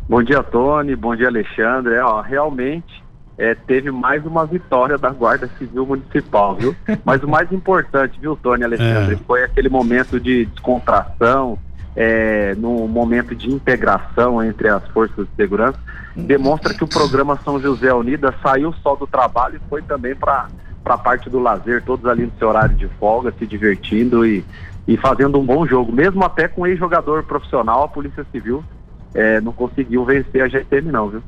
[0.09, 0.97] Bom dia, Tony.
[0.97, 1.95] Bom dia, Alexandre.
[1.95, 3.01] É, ó, realmente
[3.41, 6.77] é, teve mais uma vitória da Guarda Civil Municipal, viu?
[7.03, 9.19] Mas o mais importante, viu, Tony Alexandre, É.
[9.27, 11.59] foi aquele momento de descontração,
[11.97, 15.79] é, no momento de integração entre as forças de segurança.
[16.15, 20.49] Demonstra que o programa São José Unida saiu só do trabalho e foi também para
[20.85, 24.45] a parte do lazer, todos ali no seu horário de folga, se divertindo e,
[24.87, 25.91] e fazendo um bom jogo.
[25.91, 28.63] Mesmo até com ex-jogador profissional, a Polícia Civil
[29.15, 31.23] é, não conseguiu vencer a GTM não, viu?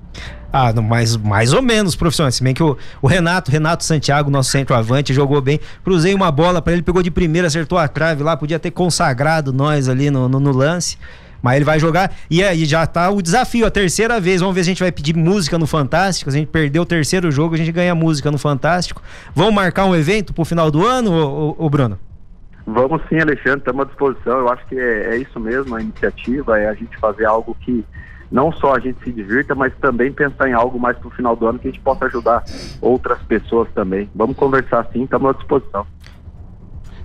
[0.53, 2.31] Ah, não, mais, mais ou menos profissional.
[2.31, 5.59] Se bem que o, o Renato, Renato Santiago, nosso centroavante, jogou bem.
[5.83, 9.53] Cruzei uma bola pra ele, pegou de primeira, acertou a trave lá, podia ter consagrado
[9.53, 10.99] nós ali no, no, no lance.
[11.41, 12.15] Mas ele vai jogar.
[12.31, 14.41] E aí já tá o desafio, a terceira vez.
[14.41, 16.31] Vamos ver se a gente vai pedir música no Fantástico.
[16.31, 19.03] Se a gente perdeu o terceiro jogo, a gente ganha música no Fantástico.
[19.35, 21.99] Vamos marcar um evento pro final do ano, ô, ô, ô Bruno?
[22.67, 24.39] Vamos sim, Alexandre, estamos à disposição.
[24.39, 27.85] Eu acho que é, é isso mesmo, a iniciativa é a gente fazer algo que
[28.31, 31.37] não só a gente se divirta, mas também pensar em algo mais para o final
[31.37, 32.43] do ano que a gente possa ajudar
[32.81, 34.11] outras pessoas também.
[34.15, 35.87] Vamos conversar sim, estamos à disposição.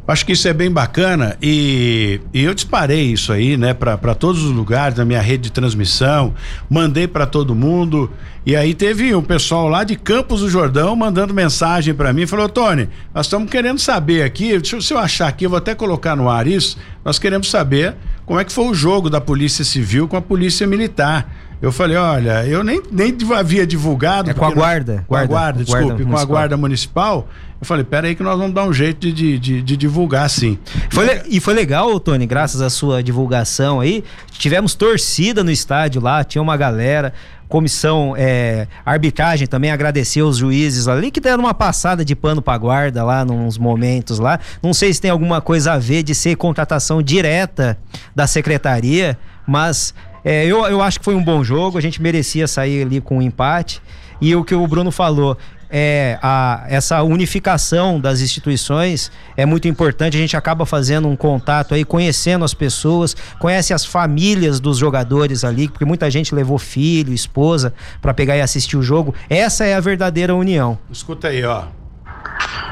[0.08, 4.41] Acho que isso é bem bacana e, e eu disparei isso aí, né, para todos
[4.41, 6.34] os lugares na minha rede de transmissão,
[6.70, 8.10] mandei para todo mundo
[8.46, 12.48] e aí teve um pessoal lá de Campos do Jordão mandando mensagem para mim, falou:
[12.48, 16.30] "Tony, nós estamos querendo saber aqui, se eu achar aqui, eu vou até colocar no
[16.30, 17.93] ar isso, nós queremos saber
[18.26, 21.46] como é que foi o jogo da Polícia Civil com a Polícia Militar".
[21.62, 24.30] Eu falei, olha, eu nem, nem havia divulgado.
[24.30, 26.58] É com a porque nós- guarda, Com a guarda, guarda, desculpe, guarda com a guarda
[26.58, 27.28] municipal.
[27.60, 30.60] Eu falei, pera aí que nós vamos dar um jeito de, de, de- divulgar sim.
[30.91, 34.04] Foi e foi legal, Tony, graças à sua divulgação aí.
[34.32, 37.12] Tivemos torcida no estádio lá, tinha uma galera.
[37.50, 42.58] Comissão é, arbitragem também agradeceu os juízes ali que deram uma passada de pano pra
[42.58, 44.38] guarda lá nos momentos lá.
[44.62, 47.78] Não sei se tem alguma coisa a ver de ser contratação direta
[48.13, 49.17] da secretaria,
[49.48, 49.93] mas
[50.29, 51.77] é, eu, eu acho que foi um bom jogo.
[51.77, 53.81] A gente merecia sair ali com um empate.
[54.19, 55.37] E o que o Bruno falou,
[55.69, 60.17] é, a, essa unificação das instituições é muito importante.
[60.17, 65.45] A gente acaba fazendo um contato aí, conhecendo as pessoas, conhece as famílias dos jogadores
[65.45, 69.15] ali, porque muita gente levou filho, esposa para pegar e assistir o jogo.
[69.29, 70.77] Essa é a verdadeira união.
[70.91, 71.63] Escuta aí, ó.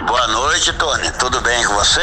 [0.07, 1.11] Boa noite, Tony.
[1.19, 2.01] Tudo bem com você?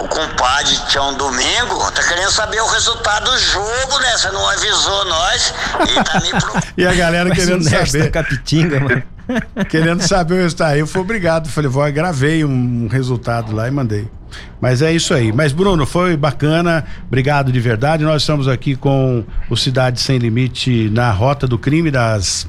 [0.00, 4.16] O compadre Tião Domingo tá querendo saber o resultado do jogo, né?
[4.16, 5.54] Você não avisou nós.
[5.88, 6.52] Ele tá me pro...
[6.76, 8.10] E a galera Mas querendo saber.
[8.10, 9.02] Capitinga, mano.
[9.68, 10.72] querendo saber o resultado.
[10.72, 11.48] Aí eu fui obrigado.
[11.48, 14.08] Falei, vou, gravei um resultado lá e mandei.
[14.60, 15.32] Mas é isso aí.
[15.32, 16.84] Mas, Bruno, foi bacana.
[17.06, 18.04] Obrigado de verdade.
[18.04, 22.48] Nós estamos aqui com o Cidade Sem Limite na Rota do Crime das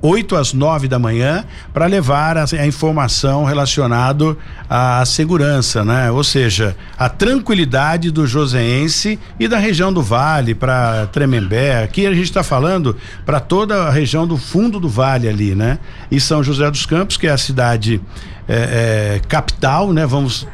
[0.00, 4.36] 8 às 9 da manhã para levar a, a informação relacionada
[4.68, 6.10] à segurança, né?
[6.10, 11.82] Ou seja, a tranquilidade do joseense e da região do Vale para Tremembé.
[11.82, 15.78] Aqui a gente está falando para toda a região do fundo do Vale ali, né?
[16.10, 18.00] E São José dos Campos, que é a cidade
[18.48, 20.06] é, é, capital, né?
[20.06, 20.46] Vamos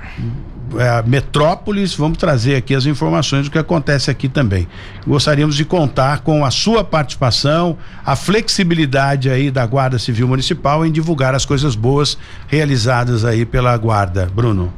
[0.79, 4.69] é, metrópolis, vamos trazer aqui as informações do que acontece aqui também.
[5.07, 10.93] Gostaríamos de contar com a sua participação, a flexibilidade aí da Guarda Civil Municipal em
[10.93, 14.29] divulgar as coisas boas realizadas aí pela Guarda.
[14.35, 14.73] Bruno.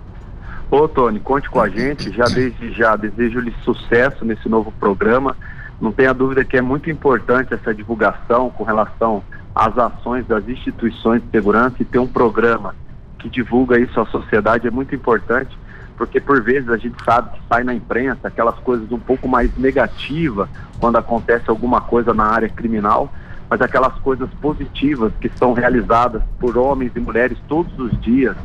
[0.71, 2.13] Ô, Tony, conte com a gente.
[2.13, 5.37] Já desde já desejo-lhe sucesso nesse novo programa.
[5.81, 9.23] Não tenha dúvida que é muito importante essa divulgação com relação
[9.55, 12.75] às ações das instituições de segurança e ter um programa
[13.19, 15.57] que divulga isso à sociedade é muito importante,
[15.97, 19.57] porque por vezes a gente sabe que sai na imprensa aquelas coisas um pouco mais
[19.57, 23.13] negativas quando acontece alguma coisa na área criminal,
[23.49, 28.37] mas aquelas coisas positivas que são realizadas por homens e mulheres todos os dias,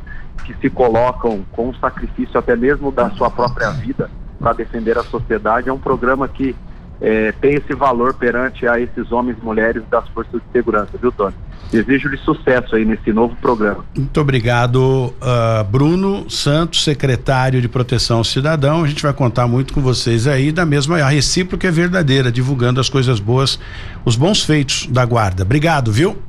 [0.46, 4.10] que se colocam com um sacrifício até mesmo da sua própria vida
[4.40, 6.56] para defender a sociedade, é um programa que
[7.02, 11.12] é, tem esse valor perante a esses homens e mulheres das forças de segurança, viu,
[11.12, 11.34] Tony?
[11.72, 13.84] Desejo-lhe sucesso aí nesse novo programa.
[13.98, 18.84] Muito obrigado, uh, Bruno Santos, secretário de Proteção ao Cidadão.
[18.84, 22.80] A gente vai contar muito com vocês aí, da mesma, a recíproca é verdadeira, divulgando
[22.80, 23.60] as coisas boas,
[24.06, 25.42] os bons feitos da guarda.
[25.42, 26.22] Obrigado, viu?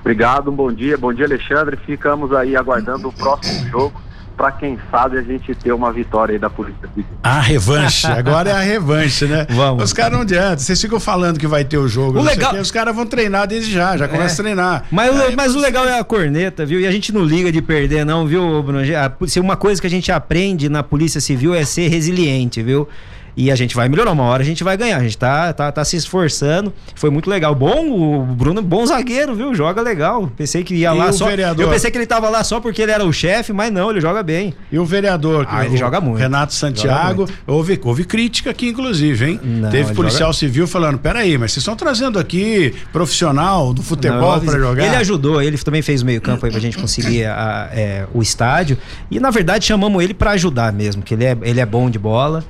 [0.00, 1.76] Obrigado, um bom dia, bom dia, Alexandre.
[1.76, 4.00] Ficamos aí aguardando o próximo jogo
[4.36, 7.04] para quem sabe a gente ter uma vitória aí da Polícia Civil.
[7.22, 9.46] A revanche, agora é a revanche, né?
[9.50, 9.84] Vamos.
[9.84, 12.58] Os caras não adianta, vocês ficam falando que vai ter o jogo, O legal- quê,
[12.58, 14.84] os caras vão treinar desde já, já começa a treinar.
[14.90, 16.80] Mas, o- Aí mas o você- legal é a corneta, viu?
[16.80, 18.80] E a gente não liga de perder, não, viu, Bruno?
[19.26, 22.88] Se uma coisa que a gente aprende na Polícia Civil é ser resiliente, viu?
[23.34, 24.98] E a gente vai melhorar, uma hora a gente vai ganhar.
[24.98, 26.72] A gente tá, tá, tá se esforçando.
[26.94, 27.54] Foi muito legal.
[27.54, 27.88] Bom,
[28.20, 29.54] o Bruno bom zagueiro, viu?
[29.54, 30.30] Joga legal.
[30.36, 31.26] Pensei que ia E lá só.
[31.26, 31.64] vereador?
[31.64, 34.02] Eu pensei que ele tava lá só porque ele era o chefe, mas não, ele
[34.02, 34.52] joga bem.
[34.70, 36.18] E o vereador, Ah, ele o joga muito.
[36.18, 39.40] Renato Santiago, Joga houve, houve crítica aqui, inclusive, hein?
[39.42, 44.40] Não, Teve policial joga- civil falando: peraí, mas vocês estão trazendo aqui profissional do futebol
[44.40, 44.84] para jogar?
[44.84, 48.76] Ele ajudou, ele também fez o meio-campo aí pra gente conseguir a- é, o estádio.
[49.10, 51.98] E na verdade chamamos ele pra ajudar mesmo, que ele é, ele é bom de
[51.98, 52.44] bola.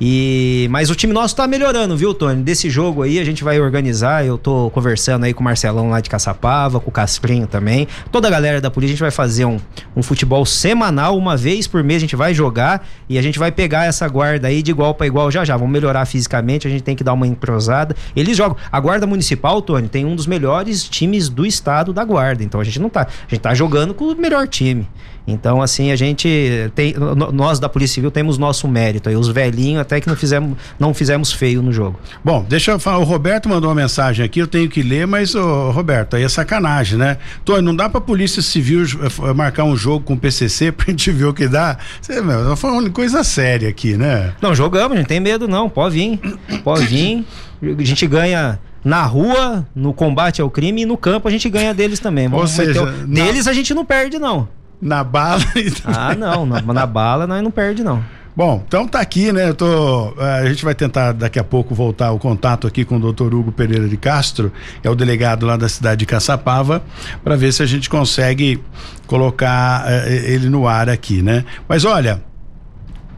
[0.00, 2.42] E mas o time nosso tá melhorando, viu, Tony?
[2.42, 4.26] Desse jogo aí a gente vai organizar.
[4.26, 7.88] Eu tô conversando aí com o Marcelão lá de Caçapava, com o Casprinho também.
[8.12, 9.58] Toda a galera da polícia, a gente vai fazer um,
[9.96, 13.50] um futebol semanal, uma vez por mês a gente vai jogar e a gente vai
[13.50, 15.56] pegar essa guarda aí de igual pra igual já já.
[15.56, 17.96] Vamos melhorar fisicamente, a gente tem que dar uma entrosada.
[18.14, 18.56] Eles jogam.
[18.70, 22.44] A guarda municipal, Tony, tem um dos melhores times do estado da guarda.
[22.44, 23.02] Então a gente não tá.
[23.02, 24.86] A gente tá jogando com o melhor time.
[25.26, 26.28] Então, assim, a gente
[26.74, 26.94] tem.
[27.32, 29.16] Nós da Polícia Civil temos nosso mérito aí.
[29.16, 31.98] Os velhinhos até que não fizemos, não fizemos feio no jogo.
[32.24, 35.34] Bom, deixa eu falar, o Roberto mandou uma mensagem aqui, eu tenho que ler, mas,
[35.34, 37.16] ô, Roberto, aí é sacanagem, né?
[37.44, 41.10] Tony, não dá pra Polícia Civil eh, marcar um jogo com o PCC pra gente
[41.10, 41.76] ver o que dá?
[42.00, 44.32] Você, meu, tá falando coisa séria aqui, né?
[44.40, 45.68] Não, jogamos, não tem medo não.
[45.68, 46.20] Pode vir.
[46.62, 47.24] Pode vir.
[47.62, 51.74] A gente ganha na rua, no combate ao crime e no campo a gente ganha
[51.74, 52.32] deles também.
[52.32, 54.46] Ou seja, o- na- Deles a gente não perde, não.
[54.80, 56.44] Na bala e Ah, não.
[56.46, 58.02] Na, na bala nós não perde, não.
[58.36, 59.48] Bom, então tá aqui, né?
[59.48, 62.96] Eu tô, eh, a gente vai tentar daqui a pouco voltar o contato aqui com
[62.96, 64.52] o doutor Hugo Pereira de Castro,
[64.84, 66.82] é o delegado lá da cidade de Caçapava,
[67.24, 68.62] para ver se a gente consegue
[69.06, 71.46] colocar eh, ele no ar aqui, né?
[71.66, 72.20] Mas olha,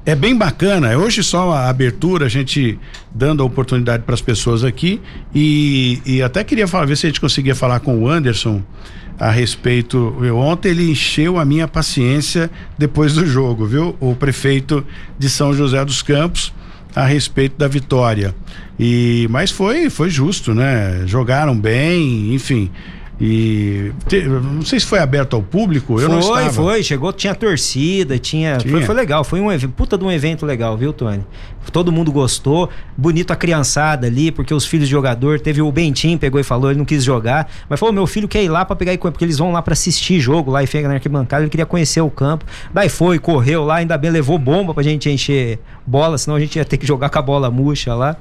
[0.08, 0.96] é bem bacana.
[0.96, 2.78] Hoje só a abertura, a gente
[3.14, 5.02] dando a oportunidade para as pessoas aqui
[5.34, 8.62] e, e até queria falar, ver se a gente conseguia falar com o Anderson
[9.18, 10.16] a respeito.
[10.22, 13.96] Eu, ontem ele encheu a minha paciência depois do jogo, viu?
[14.00, 14.82] O prefeito
[15.18, 16.54] de São José dos Campos
[16.96, 18.34] a respeito da vitória.
[18.80, 21.02] E mas foi foi justo, né?
[21.04, 22.70] Jogaram bem, enfim.
[23.20, 26.52] E te- não sei se foi aberto ao público, eu não foi, estava.
[26.52, 26.82] foi.
[26.84, 28.58] Chegou, tinha torcida, tinha.
[28.58, 28.72] Tinha.
[28.72, 29.24] Foi, foi legal.
[29.24, 31.24] Foi um puta de um evento legal, viu, Tony?
[31.72, 32.70] Todo mundo gostou.
[32.96, 35.40] Bonito a criançada ali, porque os filhos de jogador.
[35.40, 37.50] Teve o Bentinho, pegou e falou, ele não quis jogar.
[37.68, 39.72] Mas falou: meu filho quer ir lá pra pegar e porque eles vão lá pra
[39.72, 41.42] assistir jogo lá e fica na arquibancada.
[41.42, 42.44] Ele queria conhecer o campo.
[42.72, 46.56] Daí foi, correu lá, ainda bem levou bomba pra gente encher bola, senão a gente
[46.56, 48.16] ia ter que jogar com a bola murcha lá.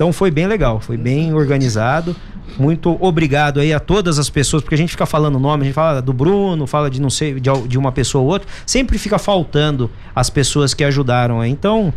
[0.00, 2.16] Então foi bem legal, foi bem organizado.
[2.58, 5.74] Muito obrigado aí a todas as pessoas, porque a gente fica falando nome, a gente
[5.74, 9.90] fala do Bruno, fala de não sei, de, uma pessoa ou outra, sempre fica faltando
[10.16, 11.50] as pessoas que ajudaram aí.
[11.50, 11.92] Então,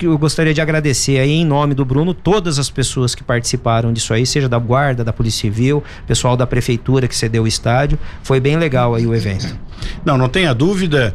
[0.00, 4.14] eu gostaria de agradecer aí em nome do Bruno todas as pessoas que participaram disso
[4.14, 7.98] aí, seja da guarda, da Polícia Civil, pessoal da prefeitura que cedeu o estádio.
[8.22, 9.54] Foi bem legal aí o evento.
[10.06, 11.14] Não, não tenha dúvida.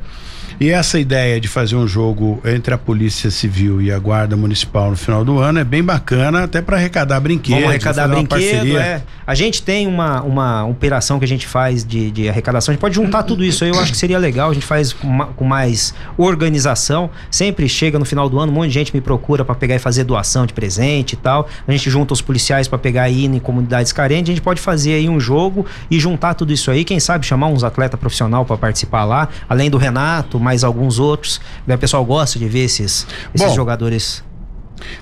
[0.60, 4.90] E essa ideia de fazer um jogo entre a Polícia Civil e a Guarda Municipal
[4.90, 7.62] no final do ano é bem bacana, até para arrecadar brinquedos.
[7.62, 9.04] Vamos arrecadar brinquedo, é.
[9.28, 12.72] A gente tem uma, uma operação que a gente faz de, de arrecadação.
[12.72, 14.50] A gente pode juntar tudo isso aí, eu acho que seria legal.
[14.50, 17.10] A gente faz com, com mais organização.
[17.30, 19.80] Sempre chega no final do ano, um monte de gente me procura para pegar e
[19.80, 21.48] fazer doação de presente e tal.
[21.68, 24.32] A gente junta os policiais para pegar e ir em comunidades carentes.
[24.32, 26.84] A gente pode fazer aí um jogo e juntar tudo isso aí.
[26.84, 31.42] Quem sabe chamar uns atletas profissional para participar lá, além do Renato, mais alguns outros.
[31.68, 33.06] O pessoal gosta de ver esses,
[33.36, 34.24] esses Bom, jogadores.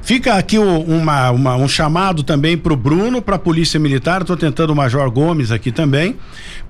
[0.02, 4.22] Fica aqui o- uma, uma- um chamado também para o Bruno, para a Polícia Militar.
[4.22, 6.16] Estou tentando o Major Gomes aqui também,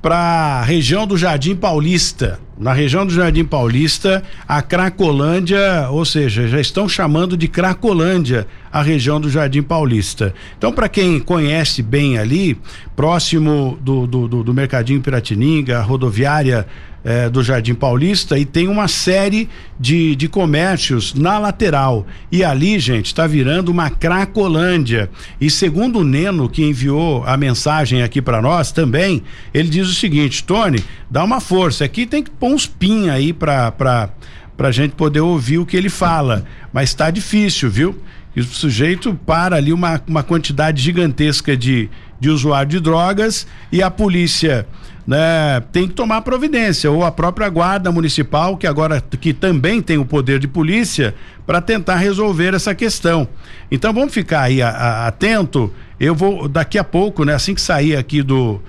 [0.01, 2.39] para a região do Jardim Paulista.
[2.57, 8.81] Na região do Jardim Paulista, a Cracolândia, ou seja, já estão chamando de Cracolândia a
[8.81, 10.33] região do Jardim Paulista.
[10.57, 12.57] Então, para quem conhece bem ali,
[12.95, 16.65] próximo do, do, do, do Mercadinho Piratininga, a rodoviária
[17.05, 19.47] eh, do Jardim Paulista, e tem uma série
[19.79, 22.07] de, de comércios na lateral.
[22.31, 25.07] E ali, gente, está virando uma Cracolândia.
[25.39, 29.21] E segundo o Neno, que enviou a mensagem aqui para nós também,
[29.53, 31.85] ele diz o seguinte: Tony, dá uma força.
[31.85, 34.09] Aqui tem que pôr uns pin aí para.
[34.57, 38.01] Pra gente poder ouvir o que ele fala, mas tá difícil, viu?
[38.33, 41.89] E o sujeito para ali uma, uma quantidade gigantesca de,
[42.21, 44.65] de usuário de drogas e a polícia
[45.05, 49.97] né, tem que tomar providência, ou a própria guarda municipal, que agora que também tem
[49.97, 51.13] o poder de polícia,
[51.45, 53.27] para tentar resolver essa questão.
[53.69, 55.71] Então vamos ficar aí a, a, atento.
[55.99, 58.61] Eu vou daqui a pouco, né, assim que sair aqui do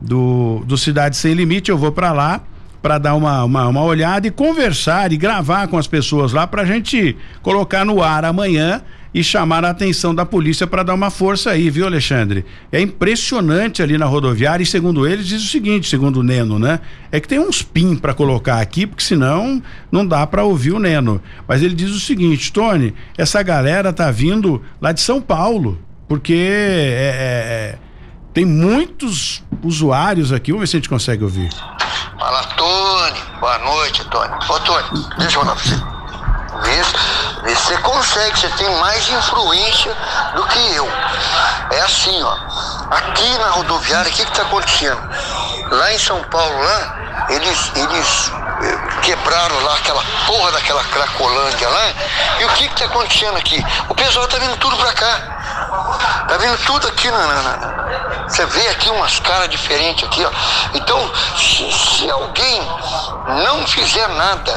[0.00, 2.42] do, do Cidade Sem Limite, eu vou para lá
[2.82, 6.60] para dar uma, uma, uma, olhada e conversar e gravar com as pessoas lá para
[6.60, 8.82] a gente colocar no ar amanhã
[9.14, 12.44] e chamar a atenção da polícia para dar uma força aí, viu, Alexandre?
[12.72, 16.80] É impressionante ali na rodoviária e segundo eles diz o seguinte, segundo o Neno, né?
[17.12, 19.62] É que tem uns pin para colocar aqui, porque senão
[19.92, 21.22] não dá para ouvir o Neno.
[21.46, 26.34] Mas ele diz o seguinte, Tony, essa galera tá vindo lá de São Paulo, porque
[26.34, 27.78] é, é, é
[28.34, 30.50] tem muitos usuários aqui.
[30.50, 31.50] Vamos ver se a gente consegue ouvir.
[32.18, 33.20] Fala, Tony.
[33.38, 34.34] Boa noite, Tony.
[34.48, 35.76] Ô, Tony, deixa eu falar pra você.
[35.76, 39.94] Se você consegue, você tem mais influência
[40.34, 40.88] do que eu.
[41.70, 42.36] É assim, ó.
[42.90, 45.00] Aqui na rodoviária, o que que tá acontecendo?
[45.70, 48.32] Lá em São Paulo, lá, eles, eles
[48.62, 51.92] eh, quebraram lá aquela porra daquela cracolândia lá.
[52.40, 53.64] E o que que tá acontecendo aqui?
[53.88, 55.43] O pessoal tá vindo tudo pra cá.
[56.28, 57.84] Tá vindo tudo aqui na, na, na
[58.28, 60.30] você vê aqui umas caras diferentes aqui, ó.
[60.74, 60.98] Então,
[61.36, 62.62] se, se, alguém
[63.44, 64.52] não fizer nada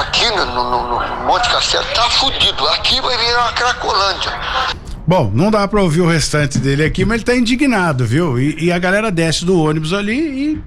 [0.00, 2.66] aqui no, no, no Monte Castelo, tá fudido.
[2.70, 4.32] Aqui vai virar uma cracolândia.
[5.06, 8.38] Bom, não dá para ouvir o restante dele aqui, mas ele tá indignado, viu?
[8.38, 10.62] E, e a galera desce do ônibus ali e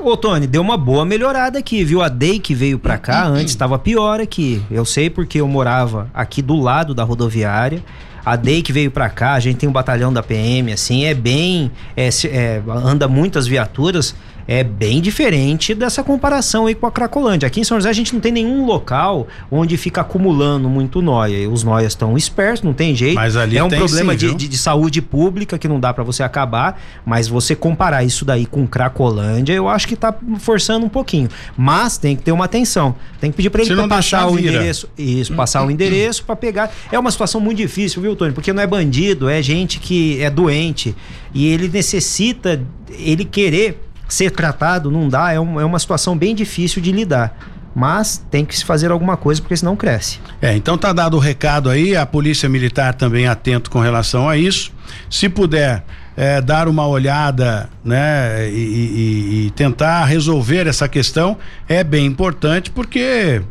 [0.00, 2.02] Ô, Tony, deu uma boa melhorada aqui, viu?
[2.02, 4.60] A Day que veio pra cá antes estava pior aqui.
[4.68, 7.82] Eu sei porque eu morava aqui do lado da rodoviária.
[8.24, 11.12] A Day que veio para cá, a gente tem um batalhão da PM, assim, é
[11.14, 11.70] bem.
[11.96, 14.14] É, é, anda muitas viaturas
[14.46, 17.46] é bem diferente dessa comparação aí com a Cracolândia.
[17.46, 21.48] Aqui em São José a gente não tem nenhum local onde fica acumulando muito noia.
[21.48, 23.14] Os noias estão espertos, não tem jeito.
[23.14, 26.04] Mas ali é um problema sim, de, de, de, saúde pública que não dá para
[26.04, 30.88] você acabar, mas você comparar isso daí com Cracolândia, eu acho que tá forçando um
[30.88, 31.28] pouquinho.
[31.56, 32.94] Mas tem que ter uma atenção.
[33.20, 34.88] Tem que pedir para ele passar o endereço.
[34.96, 36.72] Isso, passar o endereço para pegar.
[36.92, 38.32] É uma situação muito difícil, viu, Tony?
[38.32, 40.94] Porque não é bandido, é gente que é doente
[41.34, 46.34] e ele necessita ele querer ser tratado não dá, é, um, é uma situação bem
[46.34, 47.36] difícil de lidar
[47.74, 50.20] mas tem que se fazer alguma coisa porque senão cresce.
[50.40, 54.36] É, então tá dado o recado aí, a polícia militar também atento com relação a
[54.36, 54.70] isso.
[55.10, 55.84] Se puder
[56.16, 61.36] é, dar uma olhada, né, e, e, e, tentar resolver essa questão
[61.68, 63.42] é bem importante porque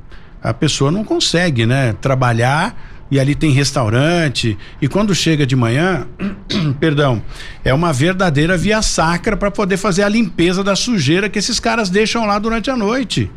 [0.42, 6.08] a pessoa não consegue, né, trabalhar e ali tem restaurante e quando chega de manhã,
[6.80, 7.22] perdão,
[7.64, 11.92] é uma verdadeira via sacra para poder fazer a limpeza da sujeira que esses caras
[11.92, 13.30] deixam lá durante a noite.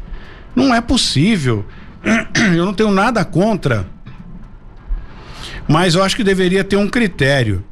[0.55, 1.63] Não é possível.
[2.57, 3.87] Eu não tenho nada contra,
[5.69, 7.63] mas eu acho que deveria ter um critério.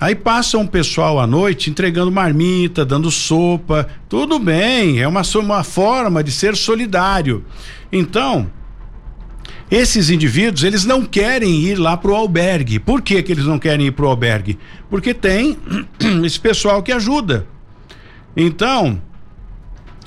[0.00, 5.62] Aí passa um pessoal à noite entregando marmita, dando sopa, tudo bem, é uma, uma
[5.62, 7.44] forma de ser solidário.
[7.92, 8.50] Então,
[9.70, 12.78] esses indivíduos, eles não querem ir lá pro albergue.
[12.78, 14.58] Por que que eles não querem ir pro albergue?
[14.88, 15.56] Porque tem
[16.24, 17.46] esse pessoal que ajuda.
[18.36, 19.00] Então,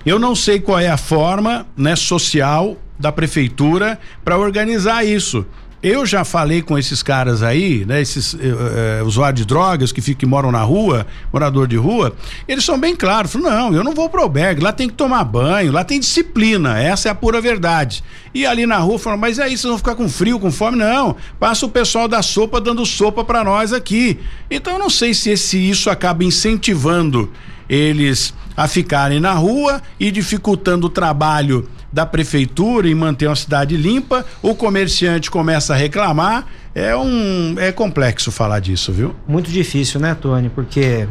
[0.05, 5.45] eu não sei qual é a forma, né, social da prefeitura para organizar isso.
[5.83, 8.01] Eu já falei com esses caras aí, né?
[8.01, 12.15] Esses uh, usuários de drogas que ficam que moram na rua, morador de rua,
[12.47, 13.35] eles são bem claros.
[13.35, 17.09] Não, eu não vou pro albergue, lá tem que tomar banho, lá tem disciplina, essa
[17.09, 18.01] é a pura verdade.
[18.33, 20.77] E ali na rua falam, mas aí vocês vão ficar com frio, com fome?
[20.77, 24.17] Não, passa o pessoal da sopa dando sopa para nós aqui.
[24.49, 27.29] Então eu não sei se esse, isso acaba incentivando
[27.67, 33.77] eles a ficarem na rua e dificultando o trabalho da prefeitura em manter uma cidade
[33.77, 36.47] limpa, o comerciante começa a reclamar.
[36.75, 39.13] É um é complexo falar disso, viu?
[39.27, 40.49] Muito difícil, né, Tony?
[40.49, 41.07] Porque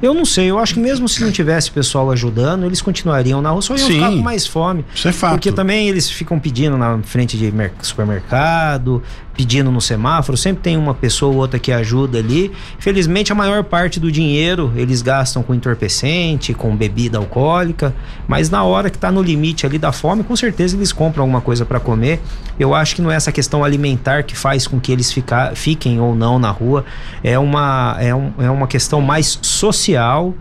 [0.00, 3.50] eu não sei, eu acho que mesmo se não tivesse pessoal ajudando, eles continuariam na
[3.50, 4.84] rua, só iam Sim, ficar com mais fome.
[4.94, 5.32] Isso é fato.
[5.32, 7.52] Porque também eles ficam pedindo na frente de
[7.82, 9.02] supermercado,
[9.34, 12.52] pedindo no semáforo, sempre tem uma pessoa ou outra que ajuda ali.
[12.78, 17.94] Felizmente, a maior parte do dinheiro eles gastam com entorpecente, com bebida alcoólica,
[18.26, 21.40] mas na hora que está no limite ali da fome, com certeza eles compram alguma
[21.40, 22.20] coisa para comer.
[22.58, 25.98] Eu acho que não é essa questão alimentar que faz com que eles ficar, fiquem
[26.00, 26.84] ou não na rua,
[27.24, 30.34] é uma, é, um, é uma questão mais social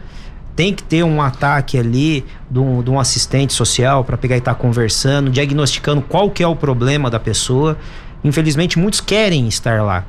[0.53, 4.39] tem que ter um ataque ali de um, de um assistente social para pegar e
[4.39, 7.77] estar tá conversando, diagnosticando qual que é o problema da pessoa
[8.23, 10.05] Infelizmente, muitos querem estar lá.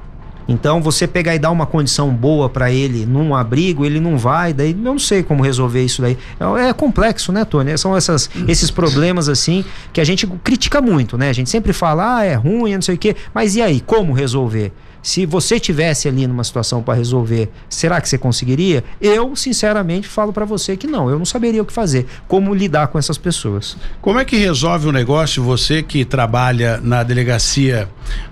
[0.48, 4.52] Então, você pegar e dar uma condição boa para ele num abrigo, ele não vai,
[4.52, 6.18] daí eu não sei como resolver isso daí.
[6.38, 7.76] É, é complexo, né, Tony?
[7.78, 11.28] São essas, esses problemas assim que a gente critica muito, né?
[11.28, 14.12] A gente sempre fala, ah, é ruim, não sei o quê, mas e aí, como
[14.12, 14.72] resolver?
[15.02, 18.84] Se você tivesse ali numa situação para resolver, será que você conseguiria?
[19.00, 21.10] Eu, sinceramente, falo para você que não.
[21.10, 23.76] Eu não saberia o que fazer, como lidar com essas pessoas.
[24.00, 25.42] Como é que resolve o negócio?
[25.42, 27.88] Você que trabalha na delegacia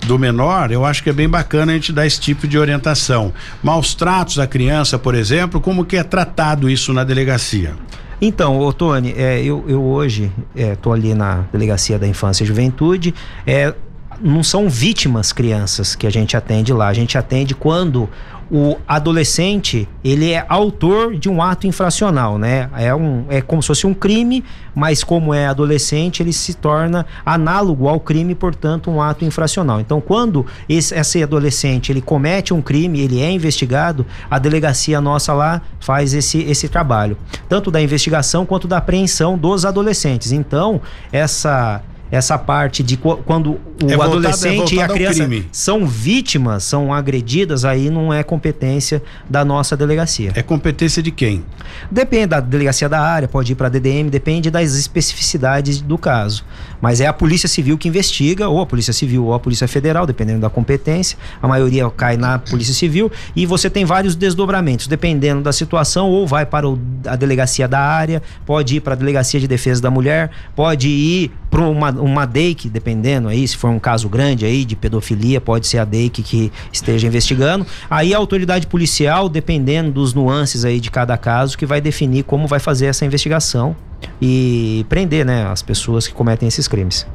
[0.07, 3.33] do menor, eu acho que é bem bacana a gente dar esse tipo de orientação.
[3.63, 7.75] Maus tratos à criança, por exemplo, como que é tratado isso na delegacia?
[8.21, 12.47] Então, ô Tony, é, eu, eu hoje estou é, ali na Delegacia da Infância e
[12.47, 13.15] Juventude.
[13.47, 13.75] É,
[14.21, 16.89] não são vítimas crianças que a gente atende lá.
[16.89, 18.09] A gente atende quando
[18.51, 22.69] o adolescente ele é autor de um ato infracional, né?
[22.77, 24.43] É, um, é como se fosse um crime,
[24.75, 29.81] mas como é adolescente, ele se torna análogo ao crime, portanto, um ato infracional.
[29.81, 35.33] Então, quando esse, esse adolescente ele comete um crime, ele é investigado, a delegacia nossa
[35.33, 37.17] lá faz esse, esse trabalho,
[37.49, 40.33] tanto da investigação quanto da apreensão dos adolescentes.
[40.33, 40.81] Então,
[41.13, 46.65] essa essa parte de quando o é voltado, adolescente é e a criança são vítimas,
[46.65, 50.33] são agredidas, aí não é competência da nossa delegacia.
[50.35, 51.45] É competência de quem?
[51.91, 56.45] Depende da delegacia da área, pode ir para a DDM, depende das especificidades do caso.
[56.81, 60.07] Mas é a Polícia Civil que investiga, ou a Polícia Civil ou a Polícia Federal,
[60.07, 61.19] dependendo da competência.
[61.41, 66.27] A maioria cai na Polícia Civil e você tem vários desdobramentos, dependendo da situação, ou
[66.27, 66.67] vai para
[67.07, 71.31] a delegacia da área, pode ir para a Delegacia de Defesa da Mulher, pode ir
[71.51, 75.67] para uma, uma DEIC, dependendo aí, se for um caso grande aí de pedofilia, pode
[75.67, 77.67] ser a DEIC que esteja investigando.
[77.91, 82.47] Aí a autoridade policial, dependendo dos nuances aí de cada caso, que vai definir como
[82.47, 83.75] vai fazer essa investigação
[84.23, 87.07] e prender né, as pessoas que cometem esses crimes.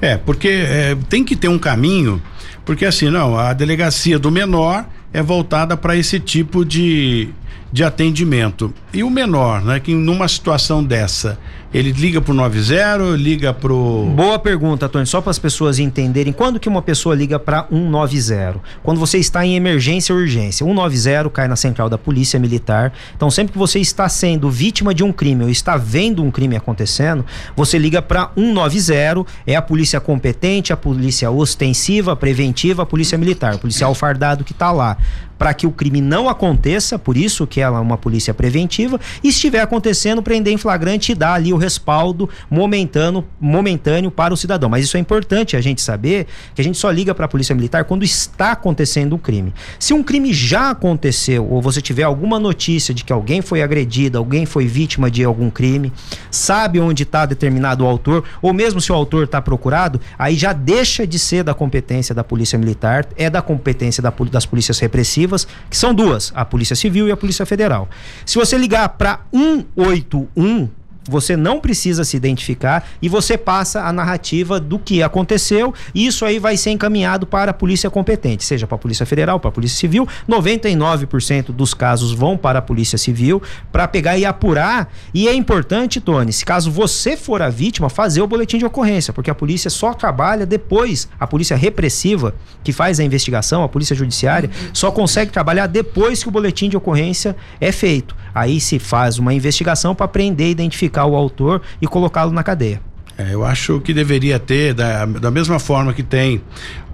[0.00, 2.20] É, porque é, tem que ter um caminho,
[2.64, 7.28] porque assim, não, a delegacia do menor é voltada para esse tipo de,
[7.72, 8.72] de atendimento.
[8.92, 11.38] E o menor, né, que numa situação dessa,
[11.72, 16.60] ele liga pro 90, liga pro Boa pergunta, Tony, só para as pessoas entenderem quando
[16.60, 18.60] que uma pessoa liga para 190.
[18.82, 20.66] Quando você está em emergência ou urgência.
[20.66, 22.92] 190 cai na central da Polícia Militar.
[23.16, 26.56] Então, sempre que você está sendo vítima de um crime ou está vendo um crime
[26.56, 27.24] acontecendo,
[27.56, 33.54] você liga para 190, é a polícia competente, a polícia ostensiva, preventiva, a polícia militar,
[33.54, 34.98] o policial fardado que está lá
[35.42, 39.28] para que o crime não aconteça, por isso que ela é uma polícia preventiva, e
[39.30, 44.70] estiver acontecendo, prender em flagrante e dar ali o respaldo momentâneo, momentâneo para o cidadão.
[44.70, 47.56] Mas isso é importante a gente saber que a gente só liga para a Polícia
[47.56, 49.52] Militar quando está acontecendo um crime.
[49.80, 54.18] Se um crime já aconteceu ou você tiver alguma notícia de que alguém foi agredido,
[54.18, 55.92] alguém foi vítima de algum crime,
[56.30, 60.52] sabe onde está determinado o autor, ou mesmo se o autor está procurado, aí já
[60.52, 65.31] deixa de ser da competência da Polícia Militar, é da competência da, das polícias repressivas
[65.68, 67.88] que são duas, a Polícia Civil e a Polícia Federal.
[68.24, 70.68] Se você ligar para 181,
[71.08, 76.24] você não precisa se identificar e você passa a narrativa do que aconteceu e isso
[76.24, 79.52] aí vai ser encaminhado para a polícia competente, seja para a Polícia Federal, para a
[79.52, 80.06] Polícia Civil.
[80.28, 84.92] 99% dos casos vão para a Polícia Civil para pegar e apurar.
[85.12, 89.12] E é importante, Tony, se caso você for a vítima, fazer o boletim de ocorrência,
[89.12, 93.94] porque a polícia só trabalha depois, a polícia repressiva que faz a investigação, a polícia
[93.96, 98.21] judiciária, só consegue trabalhar depois que o boletim de ocorrência é feito.
[98.34, 102.80] Aí se faz uma investigação para prender identificar o autor e colocá-lo na cadeia.
[103.18, 106.40] É, eu acho que deveria ter, da, da mesma forma que tem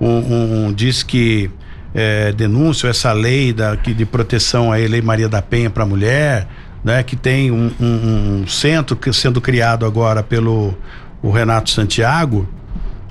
[0.00, 1.50] um, um, um diz que
[1.94, 5.86] é, denúncia, essa lei da, que, de proteção aí, Lei Maria da Penha para a
[5.86, 6.46] mulher,
[6.84, 10.76] né, que tem um, um, um centro que sendo criado agora pelo
[11.22, 12.48] o Renato Santiago,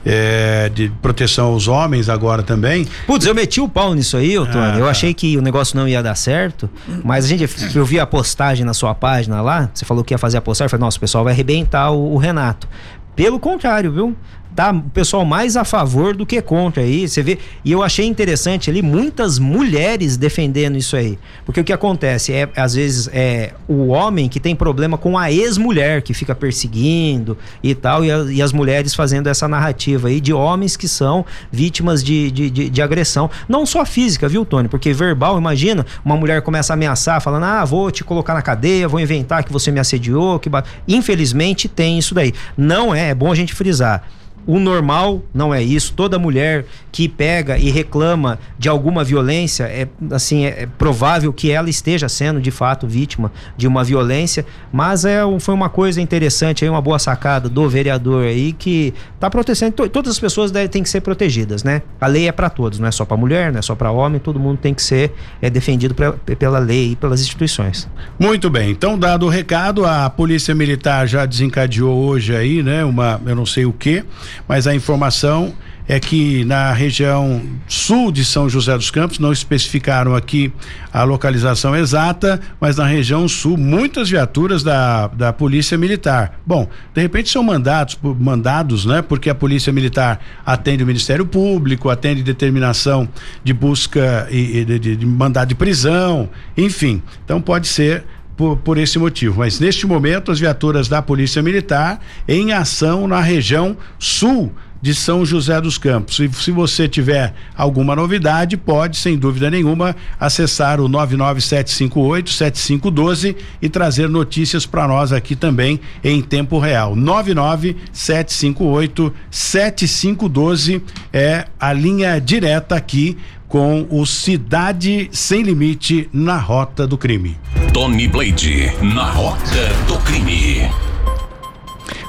[0.09, 2.87] é, de proteção aos homens agora também.
[3.05, 4.55] Putz, eu meti o pau nisso aí, Tony.
[4.55, 6.69] Ah, eu achei que o negócio não ia dar certo,
[7.03, 10.17] mas a gente, eu vi a postagem na sua página lá, você falou que ia
[10.17, 12.67] fazer a postagem, eu falei, nossa, o pessoal vai arrebentar o, o Renato.
[13.15, 14.15] Pelo contrário, viu?
[14.57, 17.07] Tá o pessoal mais a favor do que contra aí.
[17.07, 21.19] Você vê, e eu achei interessante ali muitas mulheres defendendo isso aí.
[21.45, 25.31] Porque o que acontece é, às vezes, é o homem que tem problema com a
[25.31, 30.19] ex-mulher que fica perseguindo e tal, e, a, e, as mulheres fazendo essa narrativa aí
[30.19, 33.29] de homens que são vítimas de, de, de, de, agressão.
[33.47, 34.67] Não só física, viu, Tony?
[34.67, 38.87] Porque verbal, imagina, uma mulher começa a ameaçar, falando, ah, vou te colocar na cadeia,
[38.87, 40.39] vou inventar que você me assediou.
[40.39, 40.49] que
[40.87, 42.33] Infelizmente tem isso daí.
[42.57, 44.03] Não é, é bom a gente frisar
[44.47, 45.93] o normal não é isso.
[45.93, 51.51] Toda mulher que pega e reclama de alguma violência, é assim, é, é provável que
[51.51, 56.63] ela esteja sendo de fato vítima de uma violência, mas é, foi uma coisa interessante
[56.63, 60.81] aí, uma boa sacada do vereador aí que está protegendo, to, todas as pessoas têm
[60.81, 61.81] que ser protegidas, né?
[61.99, 64.19] A lei é para todos, não é só para mulher, não é só para homem,
[64.19, 67.87] todo mundo tem que ser é, defendido pra, pela lei e pelas instituições.
[68.17, 73.19] Muito bem, então dado o recado, a Polícia Militar já desencadeou hoje aí, né, uma,
[73.25, 74.03] eu não sei o que,
[74.47, 75.53] mas a informação
[75.87, 80.51] é que na região sul de São José dos Campos, não especificaram aqui
[80.91, 86.39] a localização exata, mas na região sul, muitas viaturas da, da Polícia Militar.
[86.45, 89.01] Bom, de repente são mandados, mandados, né?
[89.01, 93.07] Porque a Polícia Militar atende o Ministério Público, atende determinação
[93.43, 97.01] de busca e, de, de, de mandado de prisão, enfim.
[97.23, 98.03] Então pode ser
[98.37, 99.39] por, por, esse motivo.
[99.39, 105.25] Mas neste momento, as viaturas da Polícia Militar em ação na região sul de São
[105.25, 106.17] José dos Campos.
[106.19, 113.69] E se você tiver alguma novidade, pode, sem dúvida nenhuma, acessar o 99758 7512 e
[113.69, 116.95] trazer notícias para nós aqui também em tempo real.
[116.95, 123.17] 99758 7512 é a linha direta aqui
[123.47, 127.37] com o Cidade Sem Limite na Rota do Crime.
[127.73, 130.69] Tony Blade, na Rota do Crime.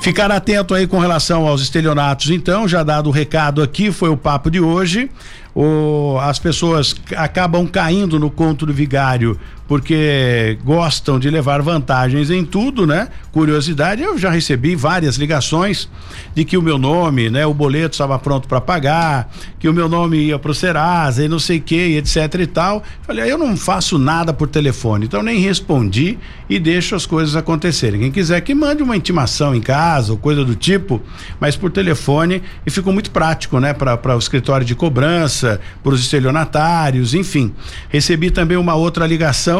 [0.00, 4.16] Ficar atento aí com relação aos estelionatos, então, já dado o recado aqui, foi o
[4.16, 5.10] papo de hoje.
[5.54, 12.42] O, as pessoas acabam caindo no conto do vigário porque gostam de levar vantagens em
[12.42, 13.08] tudo, né?
[13.30, 15.88] Curiosidade, eu já recebi várias ligações
[16.34, 19.86] de que o meu nome, né, o boleto estava pronto para pagar, que o meu
[19.86, 22.82] nome ia pro Serasa e não sei que, etc e tal.
[23.02, 28.00] Falei, eu não faço nada por telefone, então nem respondi e deixo as coisas acontecerem.
[28.00, 31.02] Quem quiser que mande uma intimação em casa ou coisa do tipo,
[31.38, 36.00] mas por telefone e ficou muito prático, né, para o escritório de cobrança, para os
[36.00, 37.52] estelionatários, enfim.
[37.90, 39.57] Recebi também uma outra ligação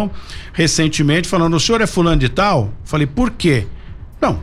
[0.52, 2.72] recentemente falando: o senhor é fulano de tal?
[2.84, 3.66] Falei: por quê?
[4.20, 4.42] Não,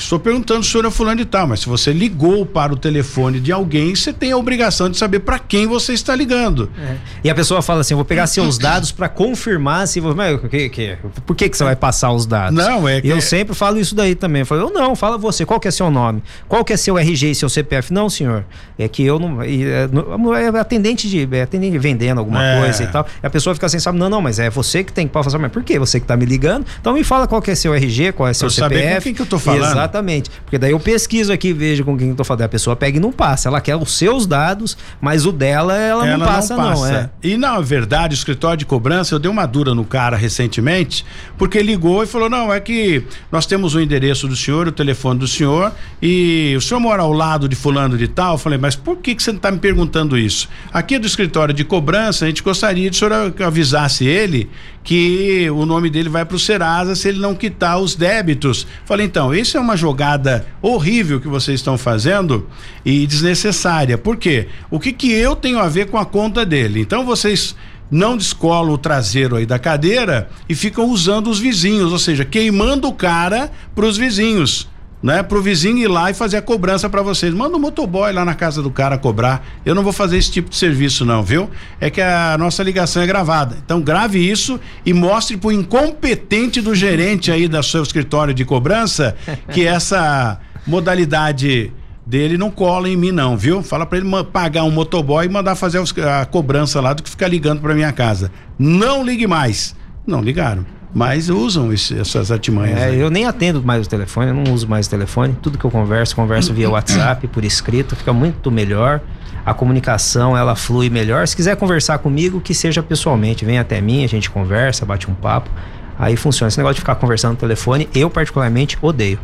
[0.00, 2.76] Estou perguntando se o senhor é fulano de tal, mas se você ligou para o
[2.76, 6.70] telefone de alguém, você tem a obrigação de saber para quem você está ligando.
[6.78, 6.96] É.
[7.24, 10.00] E a pessoa fala assim: vou pegar seus dados para confirmar se.
[10.00, 12.56] Mas, que, que, por que, que você vai passar os dados?
[12.56, 13.08] Não, é que.
[13.08, 14.40] Eu sempre falo isso daí também.
[14.40, 16.22] Eu falo, eu não, fala você, qual que é seu nome?
[16.48, 17.92] Qual que é seu RG e seu CPF?
[17.92, 18.44] Não, senhor.
[18.78, 19.42] É que eu não.
[19.42, 21.28] É, é atendente de.
[21.30, 22.60] É atendente vendendo alguma é.
[22.60, 23.06] coisa e tal.
[23.22, 25.38] E a pessoa fica assim, sabe, não, não, mas é você que tem que falar,
[25.38, 25.78] mas por quê?
[25.78, 26.66] Você que está me ligando?
[26.80, 28.80] Então me fala qual que é seu RG, qual é seu pra CPF.
[28.80, 29.70] Saber com quem que eu tô falando.
[29.70, 29.89] Exatamente.
[29.90, 30.30] Exatamente.
[30.44, 32.42] Porque daí eu pesquiso aqui, vejo com quem eu tô falando.
[32.42, 33.48] A pessoa pega e não passa.
[33.48, 36.92] Ela quer os seus dados, mas o dela ela, ela não passa, não, passa.
[36.92, 36.98] não.
[36.98, 37.10] É.
[37.22, 41.04] E na verdade, o escritório de cobrança, eu dei uma dura no cara recentemente,
[41.36, 45.20] porque ligou e falou: não, é que nós temos o endereço do senhor, o telefone
[45.20, 48.34] do senhor, e o senhor mora ao lado de fulano de tal.
[48.34, 50.48] Eu falei, mas por que, que você está me perguntando isso?
[50.72, 54.48] Aqui do escritório de cobrança, a gente gostaria de o senhor avisasse ele
[54.82, 58.66] que o nome dele vai para o Serasa se ele não quitar os débitos.
[58.84, 62.46] Falei, então, isso é uma jogada horrível que vocês estão fazendo
[62.84, 63.98] e desnecessária.
[63.98, 64.48] Por quê?
[64.70, 66.80] O que que eu tenho a ver com a conta dele?
[66.80, 67.56] Então vocês
[67.90, 72.86] não descolam o traseiro aí da cadeira e ficam usando os vizinhos, ou seja, queimando
[72.86, 74.68] o cara para os vizinhos
[75.02, 75.22] né?
[75.22, 77.32] Pro vizinho ir lá e fazer a cobrança para vocês.
[77.32, 79.44] Manda um motoboy lá na casa do cara cobrar.
[79.64, 81.50] Eu não vou fazer esse tipo de serviço não, viu?
[81.80, 83.56] É que a nossa ligação é gravada.
[83.64, 89.16] Então grave isso e mostre pro incompetente do gerente aí da seu escritório de cobrança
[89.52, 91.72] que essa modalidade
[92.06, 93.62] dele não cola em mim não, viu?
[93.62, 97.28] Fala para ele pagar um motoboy e mandar fazer a cobrança lá do que ficar
[97.28, 98.30] ligando para minha casa.
[98.58, 99.76] Não ligue mais.
[100.06, 102.78] Não ligaram mas usam esse, essas artimanhas.
[102.78, 105.36] É, eu nem atendo mais o telefone, eu não uso mais o telefone.
[105.40, 109.00] Tudo que eu converso, converso via WhatsApp, por escrito, fica muito melhor.
[109.46, 111.26] A comunicação ela flui melhor.
[111.26, 115.14] Se quiser conversar comigo, que seja pessoalmente, vem até mim, a gente conversa, bate um
[115.14, 115.50] papo.
[115.98, 116.48] Aí funciona.
[116.48, 119.18] Esse negócio de ficar conversando no telefone, eu particularmente odeio.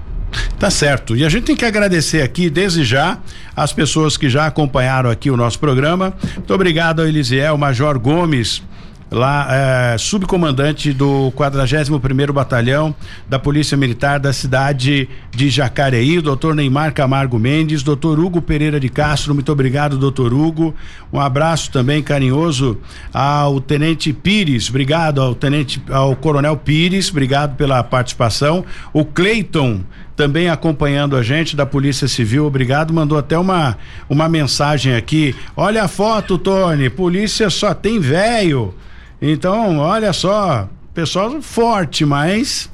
[0.59, 1.17] Tá certo.
[1.17, 3.19] E a gente tem que agradecer aqui, desde já,
[3.55, 6.15] as pessoas que já acompanharam aqui o nosso programa.
[6.35, 8.63] Muito obrigado ao Elisiel, Major Gomes
[9.11, 12.95] lá é, subcomandante do 41º Batalhão
[13.29, 18.89] da Polícia Militar da cidade de Jacareí, doutor Neymar Camargo Mendes, doutor Hugo Pereira de
[18.89, 20.75] Castro, muito obrigado, doutor Hugo.
[21.13, 22.79] Um abraço também carinhoso
[23.13, 28.65] ao Tenente Pires, obrigado ao Tenente, ao Coronel Pires, obrigado pela participação.
[28.93, 29.83] O Cleiton
[30.17, 33.77] também acompanhando a gente da Polícia Civil, obrigado, mandou até uma
[34.09, 35.37] uma mensagem aqui.
[35.57, 38.75] Olha a foto, Tony, polícia só tem velho.
[39.21, 42.71] Então, olha só, pessoal forte, mas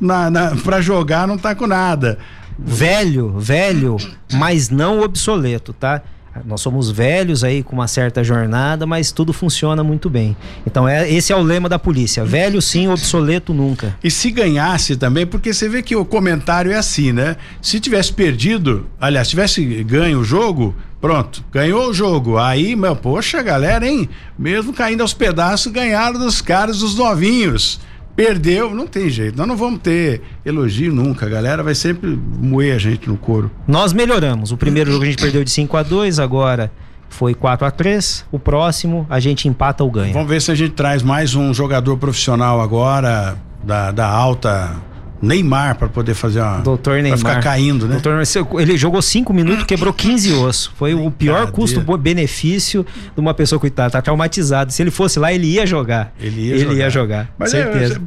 [0.00, 2.18] na, na para jogar não tá com nada.
[2.58, 3.96] velho, velho,
[4.32, 6.02] mas não obsoleto, tá?
[6.44, 10.36] Nós somos velhos aí com uma certa jornada, mas tudo funciona muito bem.
[10.66, 13.96] Então é, esse é o lema da polícia: velho sim, obsoleto nunca.
[14.02, 17.36] E se ganhasse também, porque você vê que o comentário é assim, né?
[17.60, 22.38] Se tivesse perdido, aliás, tivesse ganho o jogo, pronto, ganhou o jogo.
[22.38, 24.08] Aí, meu, poxa, galera, hein?
[24.38, 27.80] Mesmo caindo aos pedaços, ganharam dos caras dos novinhos.
[28.20, 29.38] Perdeu, não tem jeito.
[29.38, 31.24] Nós não vamos ter elogio nunca.
[31.24, 33.50] A galera vai sempre moer a gente no couro.
[33.66, 34.52] Nós melhoramos.
[34.52, 36.70] O primeiro jogo a gente perdeu de 5 a 2 agora
[37.08, 40.12] foi 4 a 3 O próximo a gente empata ou ganha.
[40.12, 44.76] Vamos ver se a gente traz mais um jogador profissional agora da, da alta
[45.22, 46.58] Neymar para poder fazer uma.
[46.58, 47.18] Doutor Neymar.
[47.18, 47.98] Pra ficar caindo, né?
[48.00, 48.22] Doutor,
[48.60, 50.70] ele jogou 5 minutos, quebrou 15 ossos.
[50.76, 53.90] Foi o pior custo-benefício de uma pessoa coitada.
[53.90, 54.72] Tá traumatizado.
[54.72, 56.12] Se ele fosse lá, ele ia jogar.
[56.20, 56.76] Ele ia ele jogar.
[56.76, 57.60] Ia jogar Mas é,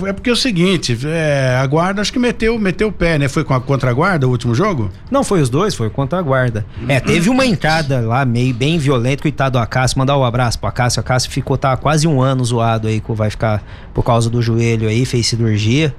[0.08, 3.28] é, porque é o seguinte: é, a guarda acho que meteu, meteu o pé, né?
[3.28, 4.90] Foi com a, contra a guarda o último jogo?
[5.12, 6.66] Não, foi os dois, foi contra a guarda.
[6.88, 9.98] É, teve uma entrada lá meio bem violenta, coitado do Acácio.
[10.00, 11.00] Mandar um abraço pro Acácio.
[11.00, 14.88] O Acácio ficou tá, quase um ano zoado aí, vai ficar por causa do joelho
[14.88, 15.94] aí, fez cirurgia.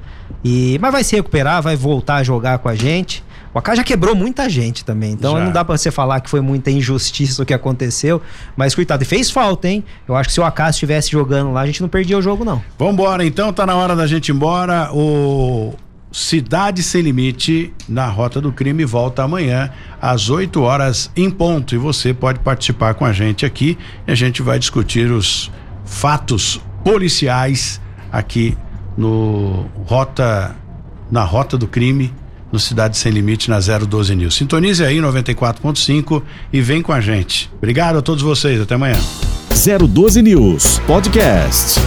[0.44, 3.24] E, mas vai se recuperar, vai voltar a jogar com a gente.
[3.54, 5.44] O AK já quebrou muita gente também, então já.
[5.44, 8.20] não dá para você falar que foi muita injustiça o que aconteceu,
[8.56, 9.84] mas coitado, e fez falta, hein?
[10.08, 12.44] Eu acho que se o AK estivesse jogando lá, a gente não perdia o jogo
[12.44, 12.60] não.
[12.76, 14.90] Vambora, então tá na hora da gente ir embora.
[14.92, 15.72] O
[16.10, 19.70] Cidade Sem Limite na Rota do Crime volta amanhã
[20.02, 24.14] às 8 horas em ponto e você pode participar com a gente aqui e a
[24.14, 25.50] gente vai discutir os
[25.84, 27.80] fatos policiais
[28.12, 28.56] aqui
[28.96, 30.54] no Rota
[31.10, 32.12] na Rota do Crime,
[32.50, 34.34] no Cidade Sem Limite, na 012 News.
[34.34, 36.22] Sintonize aí 94.5
[36.52, 37.50] e vem com a gente.
[37.58, 38.98] Obrigado a todos vocês, até amanhã.
[39.48, 41.80] 012 News Podcast.